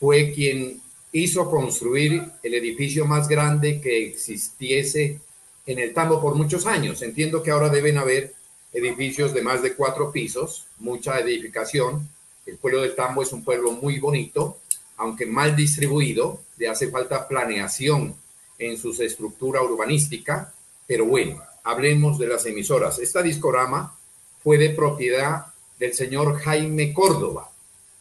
fue 0.00 0.32
quien 0.32 0.80
hizo 1.12 1.50
construir 1.50 2.22
el 2.42 2.54
edificio 2.54 3.04
más 3.04 3.28
grande 3.28 3.80
que 3.80 4.06
existiese 4.06 5.20
en 5.68 5.78
el 5.78 5.92
Tambo 5.92 6.20
por 6.20 6.34
muchos 6.34 6.66
años. 6.66 7.02
Entiendo 7.02 7.42
que 7.42 7.50
ahora 7.50 7.68
deben 7.68 7.98
haber 7.98 8.32
edificios 8.72 9.34
de 9.34 9.42
más 9.42 9.62
de 9.62 9.74
cuatro 9.74 10.10
pisos, 10.10 10.64
mucha 10.78 11.20
edificación, 11.20 12.08
el 12.46 12.56
pueblo 12.56 12.80
del 12.80 12.94
Tambo 12.94 13.22
es 13.22 13.32
un 13.32 13.44
pueblo 13.44 13.72
muy 13.72 13.98
bonito, 13.98 14.56
aunque 14.96 15.26
mal 15.26 15.54
distribuido, 15.54 16.40
le 16.56 16.68
hace 16.68 16.88
falta 16.88 17.28
planeación 17.28 18.14
en 18.58 18.78
su 18.78 18.90
estructura 19.02 19.62
urbanística, 19.62 20.54
pero 20.86 21.04
bueno, 21.04 21.42
hablemos 21.64 22.18
de 22.18 22.28
las 22.28 22.46
emisoras. 22.46 22.98
Esta 22.98 23.20
discorama 23.20 23.94
fue 24.42 24.56
de 24.56 24.70
propiedad 24.70 25.48
del 25.78 25.92
señor 25.92 26.38
Jaime 26.38 26.94
Córdoba 26.94 27.50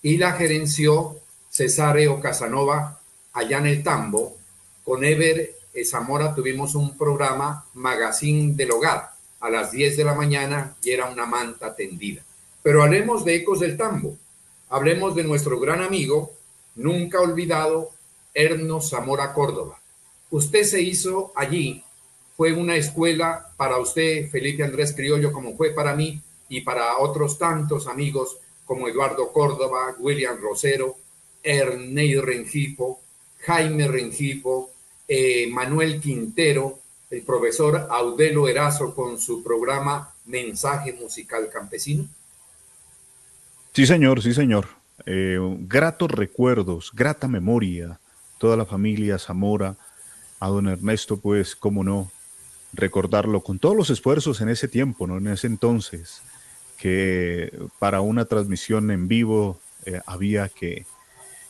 y 0.01 0.15
la 0.15 0.31
gerenció 0.31 1.17
Cesáreo 1.49 2.21
Casanova 2.21 3.01
allá 3.33 3.57
en 3.57 3.67
el 3.67 3.83
Tambo. 3.83 4.37
Con 4.85 5.03
Ever 5.03 5.56
Zamora 5.85 6.33
tuvimos 6.35 6.75
un 6.75 6.97
programa 6.97 7.65
Magazine 7.73 8.53
del 8.53 8.71
Hogar 8.71 9.11
a 9.39 9.49
las 9.49 9.71
10 9.71 9.97
de 9.97 10.03
la 10.03 10.13
mañana 10.13 10.75
y 10.83 10.91
era 10.91 11.05
una 11.09 11.25
manta 11.25 11.75
tendida. 11.75 12.23
Pero 12.63 12.83
hablemos 12.83 13.23
de 13.23 13.35
Ecos 13.35 13.59
del 13.59 13.77
Tambo 13.77 14.17
hablemos 14.69 15.15
de 15.15 15.23
nuestro 15.23 15.59
gran 15.59 15.81
amigo, 15.81 16.33
nunca 16.75 17.21
olvidado, 17.21 17.91
Erno 18.33 18.81
Zamora 18.81 19.33
Córdoba. 19.33 19.79
Usted 20.29 20.63
se 20.63 20.81
hizo 20.81 21.31
allí, 21.35 21.83
fue 22.35 22.53
una 22.53 22.75
escuela 22.75 23.53
para 23.57 23.79
usted, 23.79 24.29
Felipe 24.29 24.63
Andrés 24.63 24.93
Criollo, 24.93 25.31
como 25.31 25.55
fue 25.55 25.71
para 25.71 25.95
mí 25.95 26.21
y 26.49 26.61
para 26.61 26.97
otros 26.97 27.37
tantos 27.37 27.87
amigos 27.87 28.37
como 28.65 28.87
Eduardo 28.87 29.31
Córdoba, 29.31 29.95
William 29.99 30.37
Rosero, 30.39 30.97
Ernei 31.41 32.15
Rengifo, 32.15 32.99
Jaime 33.39 33.87
Rengifo, 33.87 34.69
eh, 35.07 35.47
Manuel 35.47 36.01
Quintero, 36.01 36.79
el 37.09 37.21
profesor 37.21 37.87
Audelo 37.89 38.47
Erazo 38.47 38.93
con 38.93 39.19
su 39.19 39.43
programa 39.43 40.13
Mensaje 40.25 40.93
Musical 40.93 41.49
Campesino. 41.51 42.07
Sí, 43.73 43.85
señor, 43.85 44.21
sí, 44.21 44.33
señor. 44.33 44.67
Eh, 45.05 45.39
gratos 45.61 46.11
recuerdos, 46.11 46.91
grata 46.93 47.27
memoria, 47.27 47.99
toda 48.37 48.57
la 48.57 48.65
familia 48.65 49.19
Zamora, 49.19 49.77
a 50.39 50.47
don 50.47 50.67
Ernesto, 50.67 51.17
pues, 51.17 51.55
cómo 51.55 51.83
no, 51.83 52.11
recordarlo 52.73 53.41
con 53.41 53.59
todos 53.59 53.75
los 53.75 53.89
esfuerzos 53.89 54.41
en 54.41 54.49
ese 54.49 54.67
tiempo, 54.67 55.07
¿no? 55.07 55.17
En 55.17 55.27
ese 55.27 55.47
entonces, 55.47 56.21
que 56.77 57.51
para 57.79 58.01
una 58.01 58.25
transmisión 58.25 58.91
en 58.91 59.07
vivo 59.07 59.59
eh, 59.85 60.01
había 60.05 60.49
que, 60.49 60.85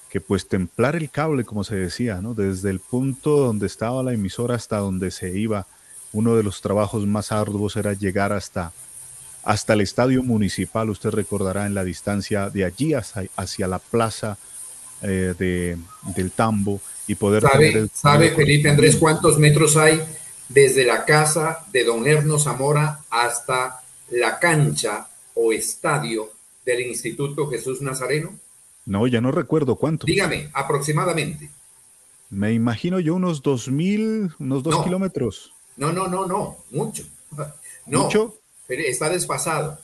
que, 0.10 0.22
pues, 0.22 0.48
templar 0.48 0.96
el 0.96 1.10
cable, 1.10 1.44
como 1.44 1.64
se 1.64 1.76
decía, 1.76 2.22
¿no? 2.22 2.34
Desde 2.34 2.70
el 2.70 2.80
punto 2.80 3.38
donde 3.38 3.68
estaba 3.68 4.04
la 4.04 4.14
emisora 4.14 4.56
hasta 4.56 4.78
donde 4.78 5.12
se 5.12 5.38
iba. 5.38 5.68
Uno 6.14 6.36
de 6.36 6.44
los 6.44 6.62
trabajos 6.62 7.06
más 7.06 7.32
arduos 7.32 7.76
era 7.76 7.94
llegar 7.94 8.34
hasta 8.34 8.72
hasta 9.48 9.72
el 9.72 9.80
estadio 9.80 10.24
municipal, 10.24 10.90
usted 10.90 11.10
recordará 11.12 11.68
en 11.68 11.74
la 11.74 11.86
distancia 11.86 12.50
de 12.50 12.66
allí 12.66 12.94
hacia, 12.94 13.68
la 13.68 13.80
plaza 13.80 14.38
eh, 15.02 15.36
de, 15.40 15.78
del 16.18 16.32
Tambo 16.32 16.82
y 17.08 17.16
poder... 17.16 17.44
¿Sabe, 17.44 17.88
¿sabe 17.94 18.32
Felipe 18.32 18.70
Andrés 18.70 18.98
cuántos 18.98 19.40
metros 19.40 19.78
hay 19.78 20.02
desde 20.50 20.86
la 20.86 21.06
casa 21.06 21.66
de 21.72 21.86
don 21.86 22.06
Erno 22.06 22.40
Zamora 22.40 23.00
hasta 23.10 23.82
la 24.10 24.38
cancha 24.38 25.08
o 25.34 25.54
estadio 25.54 26.30
del 26.66 26.82
Instituto 26.82 27.50
Jesús 27.50 27.82
Nazareno? 27.82 28.34
No, 28.88 29.06
ya 29.06 29.20
no 29.20 29.32
recuerdo 29.32 29.76
cuánto. 29.76 30.08
Dígame, 30.08 30.50
aproximadamente. 30.54 31.50
Me 32.30 32.54
imagino 32.54 33.02
yo 33.02 33.16
unos 33.16 33.42
dos 33.42 33.68
mil, 33.68 34.32
unos 34.40 34.64
dos 34.64 34.82
kilómetros. 34.84 35.52
No, 35.76 35.92
no, 35.92 36.08
no, 36.08 36.26
no, 36.26 36.58
mucho. 36.72 37.04
No, 37.86 38.04
¿Mucho? 38.04 38.36
Pero 38.68 38.82
está 38.82 39.10
desfasado. 39.10 39.80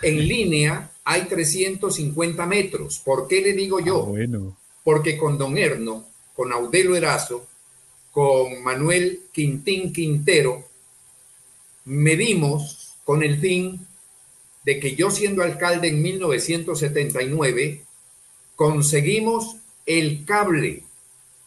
En 0.00 0.28
línea 0.28 0.92
hay 1.02 1.22
350 1.22 2.46
metros. 2.46 3.00
¿Por 3.00 3.26
qué 3.26 3.40
le 3.40 3.52
digo 3.52 3.80
yo? 3.80 4.04
Ah, 4.04 4.10
bueno. 4.10 4.56
Porque 4.84 5.18
con 5.18 5.38
Don 5.38 5.58
Erno, 5.58 6.06
con 6.36 6.52
Audelo 6.52 6.94
Erazo, 6.94 7.44
con 8.12 8.62
Manuel 8.62 9.22
Quintín 9.32 9.92
Quintero, 9.92 10.68
medimos 11.84 12.94
con 13.04 13.24
el 13.24 13.40
fin 13.40 13.84
de 14.64 14.78
que 14.78 14.94
yo 14.94 15.10
siendo 15.10 15.42
alcalde 15.42 15.88
en 15.88 16.00
1979, 16.00 17.82
conseguimos 18.56 19.56
el 19.86 20.24
cable, 20.24 20.84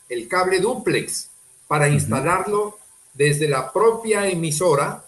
el 0.10 0.28
cable 0.28 0.60
duplex, 0.60 1.30
para 1.68 1.90
instalarlo 1.90 2.78
desde 3.14 3.48
la 3.48 3.72
propia 3.72 4.28
emisora 4.28 5.06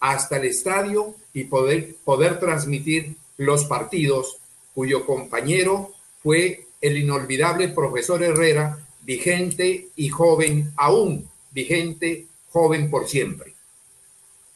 hasta 0.00 0.38
el 0.38 0.46
estadio 0.46 1.14
y 1.32 1.44
poder, 1.44 1.94
poder 2.04 2.40
transmitir 2.40 3.16
los 3.36 3.64
partidos, 3.64 4.38
cuyo 4.74 5.06
compañero 5.06 5.92
fue 6.22 6.66
el 6.80 6.98
inolvidable 6.98 7.68
profesor 7.68 8.22
Herrera, 8.22 8.78
vigente 9.02 9.88
y 9.96 10.08
joven 10.08 10.72
aún, 10.76 11.28
vigente, 11.50 12.26
joven 12.50 12.90
por 12.90 13.08
siempre. 13.08 13.54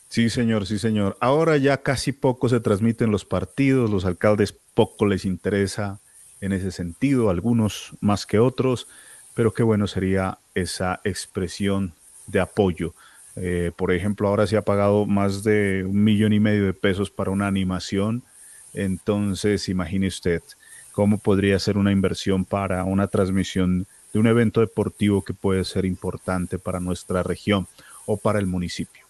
Sí, 0.09 0.31
señor, 0.31 0.67
sí, 0.67 0.79
señor. 0.79 1.17
Ahora 1.21 1.57
ya 1.57 1.79
casi 1.79 2.13
poco 2.13 2.49
se 2.49 2.61
transmiten 2.61 3.11
los 3.11 3.25
partidos, 3.25 3.91
los 3.91 4.05
alcaldes 4.05 4.55
poco 4.75 5.07
les 5.07 5.25
interesa 5.25 6.01
en 6.41 6.53
ese 6.53 6.71
sentido, 6.71 7.31
algunos 7.31 7.93
más 8.01 8.27
que 8.27 8.39
otros, 8.39 8.87
pero 9.35 9.53
qué 9.53 9.63
bueno 9.63 9.87
sería 9.87 10.39
esa 10.55 11.01
expresión 11.05 11.93
de 12.27 12.41
apoyo. 12.41 12.95
Eh, 13.37 13.73
por 13.77 13.93
ejemplo, 13.93 14.29
ahora 14.29 14.47
se 14.47 14.57
ha 14.57 14.63
pagado 14.63 15.07
más 15.07 15.43
de 15.43 15.85
un 15.85 16.05
millón 16.05 16.33
y 16.33 16.41
medio 16.41 16.65
de 16.65 16.73
pesos 16.73 17.11
para 17.11 17.31
una 17.31 17.47
animación. 17.47 18.23
Entonces, 18.73 19.69
imagine 19.69 20.07
usted 20.07 20.43
cómo 20.93 21.19
podría 21.19 21.59
ser 21.59 21.77
una 21.77 21.93
inversión 21.93 22.45
para 22.45 22.85
una 22.85 23.09
transmisión 23.09 23.87
de 24.13 24.21
un 24.21 24.29
evento 24.29 24.61
deportivo 24.61 25.23
que 25.23 25.35
puede 25.35 25.65
ser 25.65 25.85
importante 25.85 26.59
para 26.59 26.79
nuestra 26.79 27.23
región 27.25 27.67
o 28.07 28.17
para 28.17 28.39
el 28.39 28.47
municipio. 28.47 29.04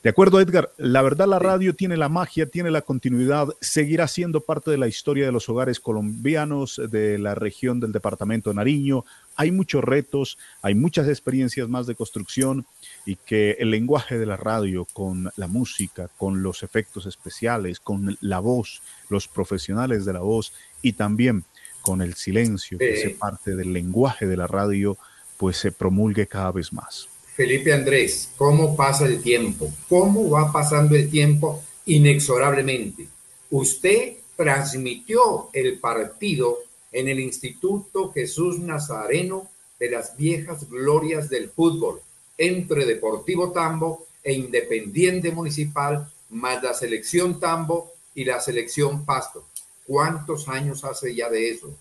De 0.00 0.10
acuerdo, 0.10 0.40
Edgar, 0.40 0.70
la 0.76 1.02
verdad 1.02 1.26
la 1.26 1.40
radio 1.40 1.74
tiene 1.74 1.96
la 1.96 2.08
magia, 2.08 2.46
tiene 2.46 2.70
la 2.70 2.82
continuidad, 2.82 3.48
seguirá 3.60 4.06
siendo 4.06 4.40
parte 4.40 4.70
de 4.70 4.78
la 4.78 4.86
historia 4.86 5.26
de 5.26 5.32
los 5.32 5.48
hogares 5.48 5.80
colombianos 5.80 6.80
de 6.88 7.18
la 7.18 7.34
región 7.34 7.80
del 7.80 7.90
departamento 7.90 8.50
de 8.50 8.56
Nariño. 8.56 9.04
Hay 9.34 9.50
muchos 9.50 9.82
retos, 9.82 10.38
hay 10.62 10.76
muchas 10.76 11.08
experiencias 11.08 11.68
más 11.68 11.88
de 11.88 11.96
construcción 11.96 12.64
y 13.06 13.16
que 13.16 13.56
el 13.58 13.72
lenguaje 13.72 14.18
de 14.18 14.26
la 14.26 14.36
radio 14.36 14.84
con 14.84 15.32
la 15.34 15.48
música, 15.48 16.08
con 16.16 16.44
los 16.44 16.62
efectos 16.62 17.06
especiales, 17.06 17.80
con 17.80 18.16
la 18.20 18.38
voz, 18.38 18.82
los 19.08 19.26
profesionales 19.26 20.04
de 20.04 20.12
la 20.12 20.20
voz 20.20 20.52
y 20.80 20.92
también 20.92 21.44
con 21.82 22.02
el 22.02 22.14
silencio, 22.14 22.78
que 22.78 23.02
es 23.02 23.16
parte 23.16 23.56
del 23.56 23.72
lenguaje 23.72 24.28
de 24.28 24.36
la 24.36 24.46
radio, 24.46 24.96
pues 25.38 25.56
se 25.56 25.72
promulgue 25.72 26.28
cada 26.28 26.52
vez 26.52 26.72
más. 26.72 27.08
Felipe 27.38 27.72
Andrés, 27.72 28.32
¿cómo 28.36 28.74
pasa 28.74 29.06
el 29.06 29.22
tiempo? 29.22 29.72
¿Cómo 29.88 30.28
va 30.28 30.50
pasando 30.50 30.96
el 30.96 31.08
tiempo 31.08 31.62
inexorablemente? 31.86 33.06
Usted 33.50 34.14
transmitió 34.34 35.48
el 35.52 35.78
partido 35.78 36.58
en 36.90 37.06
el 37.06 37.20
Instituto 37.20 38.10
Jesús 38.10 38.58
Nazareno 38.58 39.48
de 39.78 39.88
las 39.88 40.16
viejas 40.16 40.68
glorias 40.68 41.30
del 41.30 41.48
fútbol 41.48 42.00
entre 42.36 42.84
Deportivo 42.84 43.52
Tambo 43.52 44.08
e 44.24 44.32
Independiente 44.32 45.30
Municipal, 45.30 46.10
más 46.30 46.60
la 46.60 46.74
selección 46.74 47.38
Tambo 47.38 47.92
y 48.16 48.24
la 48.24 48.40
selección 48.40 49.04
Pasto. 49.04 49.46
¿Cuántos 49.86 50.48
años 50.48 50.82
hace 50.82 51.14
ya 51.14 51.30
de 51.30 51.50
eso? 51.50 51.72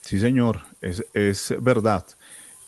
Sí, 0.00 0.18
señor, 0.18 0.62
es, 0.80 1.04
es 1.12 1.52
verdad. 1.60 2.06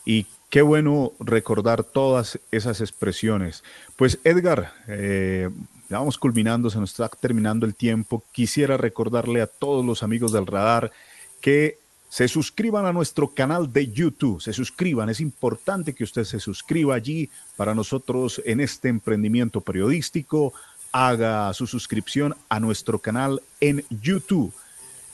Y 0.05 0.27
Qué 0.51 0.61
bueno 0.61 1.13
recordar 1.17 1.85
todas 1.85 2.37
esas 2.51 2.81
expresiones. 2.81 3.63
Pues 3.95 4.19
Edgar, 4.25 4.73
eh, 4.85 5.49
vamos 5.89 6.17
culminando, 6.17 6.69
se 6.69 6.77
nos 6.77 6.91
está 6.91 7.07
terminando 7.07 7.65
el 7.65 7.73
tiempo. 7.73 8.21
Quisiera 8.33 8.75
recordarle 8.75 9.41
a 9.41 9.47
todos 9.47 9.85
los 9.85 10.03
amigos 10.03 10.33
del 10.33 10.45
radar 10.45 10.91
que 11.39 11.77
se 12.09 12.27
suscriban 12.27 12.85
a 12.85 12.91
nuestro 12.91 13.29
canal 13.29 13.71
de 13.71 13.93
YouTube, 13.93 14.41
se 14.41 14.51
suscriban, 14.51 15.07
es 15.07 15.21
importante 15.21 15.93
que 15.93 16.03
usted 16.03 16.25
se 16.25 16.41
suscriba 16.41 16.95
allí 16.95 17.29
para 17.55 17.73
nosotros 17.73 18.41
en 18.43 18.59
este 18.59 18.89
emprendimiento 18.89 19.61
periodístico, 19.61 20.53
haga 20.91 21.53
su 21.53 21.65
suscripción 21.65 22.35
a 22.49 22.59
nuestro 22.59 22.99
canal 22.99 23.41
en 23.61 23.85
YouTube 23.89 24.53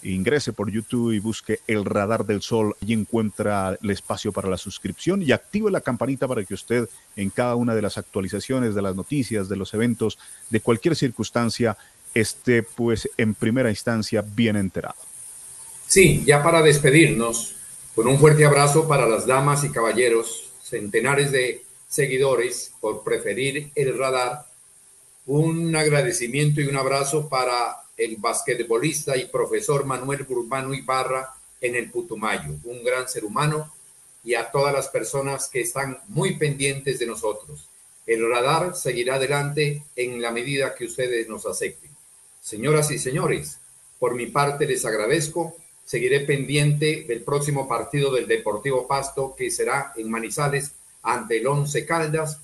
ingrese 0.03 0.53
por 0.53 0.71
YouTube 0.71 1.11
y 1.11 1.19
busque 1.19 1.59
el 1.67 1.85
radar 1.85 2.25
del 2.25 2.41
sol. 2.41 2.75
y 2.85 2.93
encuentra 2.93 3.77
el 3.81 3.89
espacio 3.89 4.31
para 4.31 4.49
la 4.49 4.57
suscripción 4.57 5.21
y 5.21 5.31
active 5.31 5.71
la 5.71 5.81
campanita 5.81 6.27
para 6.27 6.43
que 6.43 6.53
usted 6.53 6.87
en 7.15 7.29
cada 7.29 7.55
una 7.55 7.75
de 7.75 7.81
las 7.81 7.97
actualizaciones 7.97 8.75
de 8.75 8.81
las 8.81 8.95
noticias, 8.95 9.49
de 9.49 9.55
los 9.55 9.73
eventos, 9.73 10.17
de 10.49 10.59
cualquier 10.59 10.95
circunstancia, 10.95 11.77
esté 12.13 12.63
pues 12.63 13.09
en 13.17 13.33
primera 13.33 13.69
instancia 13.69 14.21
bien 14.21 14.55
enterado. 14.55 14.95
Sí, 15.87 16.23
ya 16.25 16.43
para 16.43 16.61
despedirnos, 16.61 17.55
con 17.95 18.07
un 18.07 18.19
fuerte 18.19 18.45
abrazo 18.45 18.87
para 18.87 19.07
las 19.07 19.25
damas 19.25 19.63
y 19.63 19.69
caballeros, 19.69 20.51
centenares 20.61 21.31
de 21.31 21.63
seguidores 21.87 22.73
por 22.81 23.03
preferir 23.03 23.71
el 23.75 23.97
radar, 23.97 24.45
un 25.27 25.75
agradecimiento 25.75 26.61
y 26.61 26.67
un 26.67 26.77
abrazo 26.77 27.27
para 27.27 27.83
el 27.97 28.15
basquetbolista 28.15 29.17
y 29.17 29.25
profesor 29.25 29.85
Manuel 29.85 30.25
Urbano 30.27 30.73
Ibarra 30.73 31.33
en 31.59 31.75
el 31.75 31.91
Putumayo, 31.91 32.55
un 32.63 32.83
gran 32.83 33.09
ser 33.09 33.25
humano, 33.25 33.73
y 34.23 34.35
a 34.35 34.49
todas 34.51 34.73
las 34.73 34.87
personas 34.87 35.49
que 35.49 35.61
están 35.61 35.99
muy 36.07 36.37
pendientes 36.37 36.99
de 36.99 37.07
nosotros. 37.07 37.67
El 38.05 38.29
radar 38.29 38.75
seguirá 38.75 39.15
adelante 39.15 39.83
en 39.97 40.21
la 40.21 40.31
medida 40.31 40.75
que 40.75 40.85
ustedes 40.85 41.27
nos 41.27 41.45
acepten. 41.45 41.91
Señoras 42.41 42.89
y 42.91 42.97
señores, 42.97 43.59
por 43.99 44.15
mi 44.15 44.27
parte 44.27 44.65
les 44.65 44.85
agradezco. 44.85 45.57
Seguiré 45.83 46.21
pendiente 46.21 47.05
del 47.07 47.21
próximo 47.21 47.67
partido 47.67 48.13
del 48.13 48.27
Deportivo 48.27 48.87
Pasto 48.87 49.35
que 49.37 49.51
será 49.51 49.93
en 49.97 50.09
Manizales 50.09 50.71
ante 51.03 51.37
el 51.37 51.47
Once 51.47 51.85
Caldas. 51.85 52.39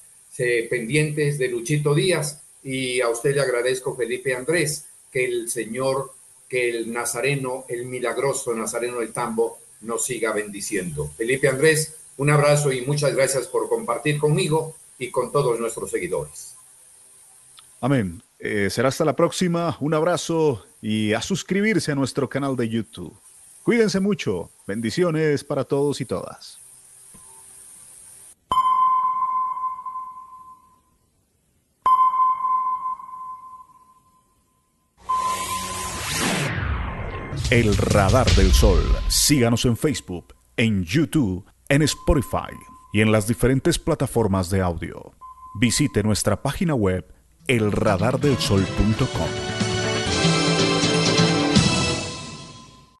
pendientes 0.69 1.37
de 1.37 1.47
Luchito 1.47 1.93
Díaz 1.93 2.42
y 2.63 3.01
a 3.01 3.09
usted 3.09 3.35
le 3.35 3.41
agradezco 3.41 3.95
Felipe 3.95 4.35
Andrés 4.35 4.85
que 5.11 5.25
el 5.25 5.49
Señor, 5.49 6.11
que 6.49 6.69
el 6.69 6.91
Nazareno, 6.91 7.65
el 7.67 7.85
milagroso 7.85 8.53
Nazareno 8.53 8.99
del 8.99 9.13
Tambo, 9.13 9.59
nos 9.81 10.05
siga 10.05 10.33
bendiciendo. 10.33 11.11
Felipe 11.17 11.47
Andrés, 11.47 11.95
un 12.17 12.29
abrazo 12.29 12.71
y 12.71 12.81
muchas 12.81 13.15
gracias 13.15 13.47
por 13.47 13.69
compartir 13.69 14.17
conmigo 14.17 14.75
y 14.97 15.11
con 15.11 15.31
todos 15.31 15.59
nuestros 15.59 15.91
seguidores. 15.91 16.55
Amén. 17.81 18.23
Eh, 18.39 18.69
será 18.69 18.89
hasta 18.89 19.05
la 19.05 19.15
próxima. 19.15 19.77
Un 19.79 19.93
abrazo 19.93 20.65
y 20.81 21.13
a 21.13 21.21
suscribirse 21.21 21.91
a 21.91 21.95
nuestro 21.95 22.29
canal 22.29 22.55
de 22.55 22.69
YouTube. 22.69 23.13
Cuídense 23.63 23.99
mucho. 23.99 24.49
Bendiciones 24.65 25.43
para 25.43 25.63
todos 25.63 26.01
y 26.01 26.05
todas. 26.05 26.62
El 37.53 37.77
Radar 37.77 38.27
del 38.31 38.51
Sol. 38.51 38.81
Síganos 39.09 39.65
en 39.65 39.77
Facebook, 39.77 40.33
en 40.57 40.83
YouTube, 40.85 41.45
en 41.69 41.83
Spotify 41.83 42.51
y 42.91 43.01
en 43.01 43.11
las 43.11 43.27
diferentes 43.27 43.77
plataformas 43.77 44.49
de 44.49 44.59
audio. 44.59 45.13
Visite 45.59 46.01
nuestra 46.01 46.41
página 46.41 46.73
web 46.73 47.05
elradardelsol.com. 47.45 49.62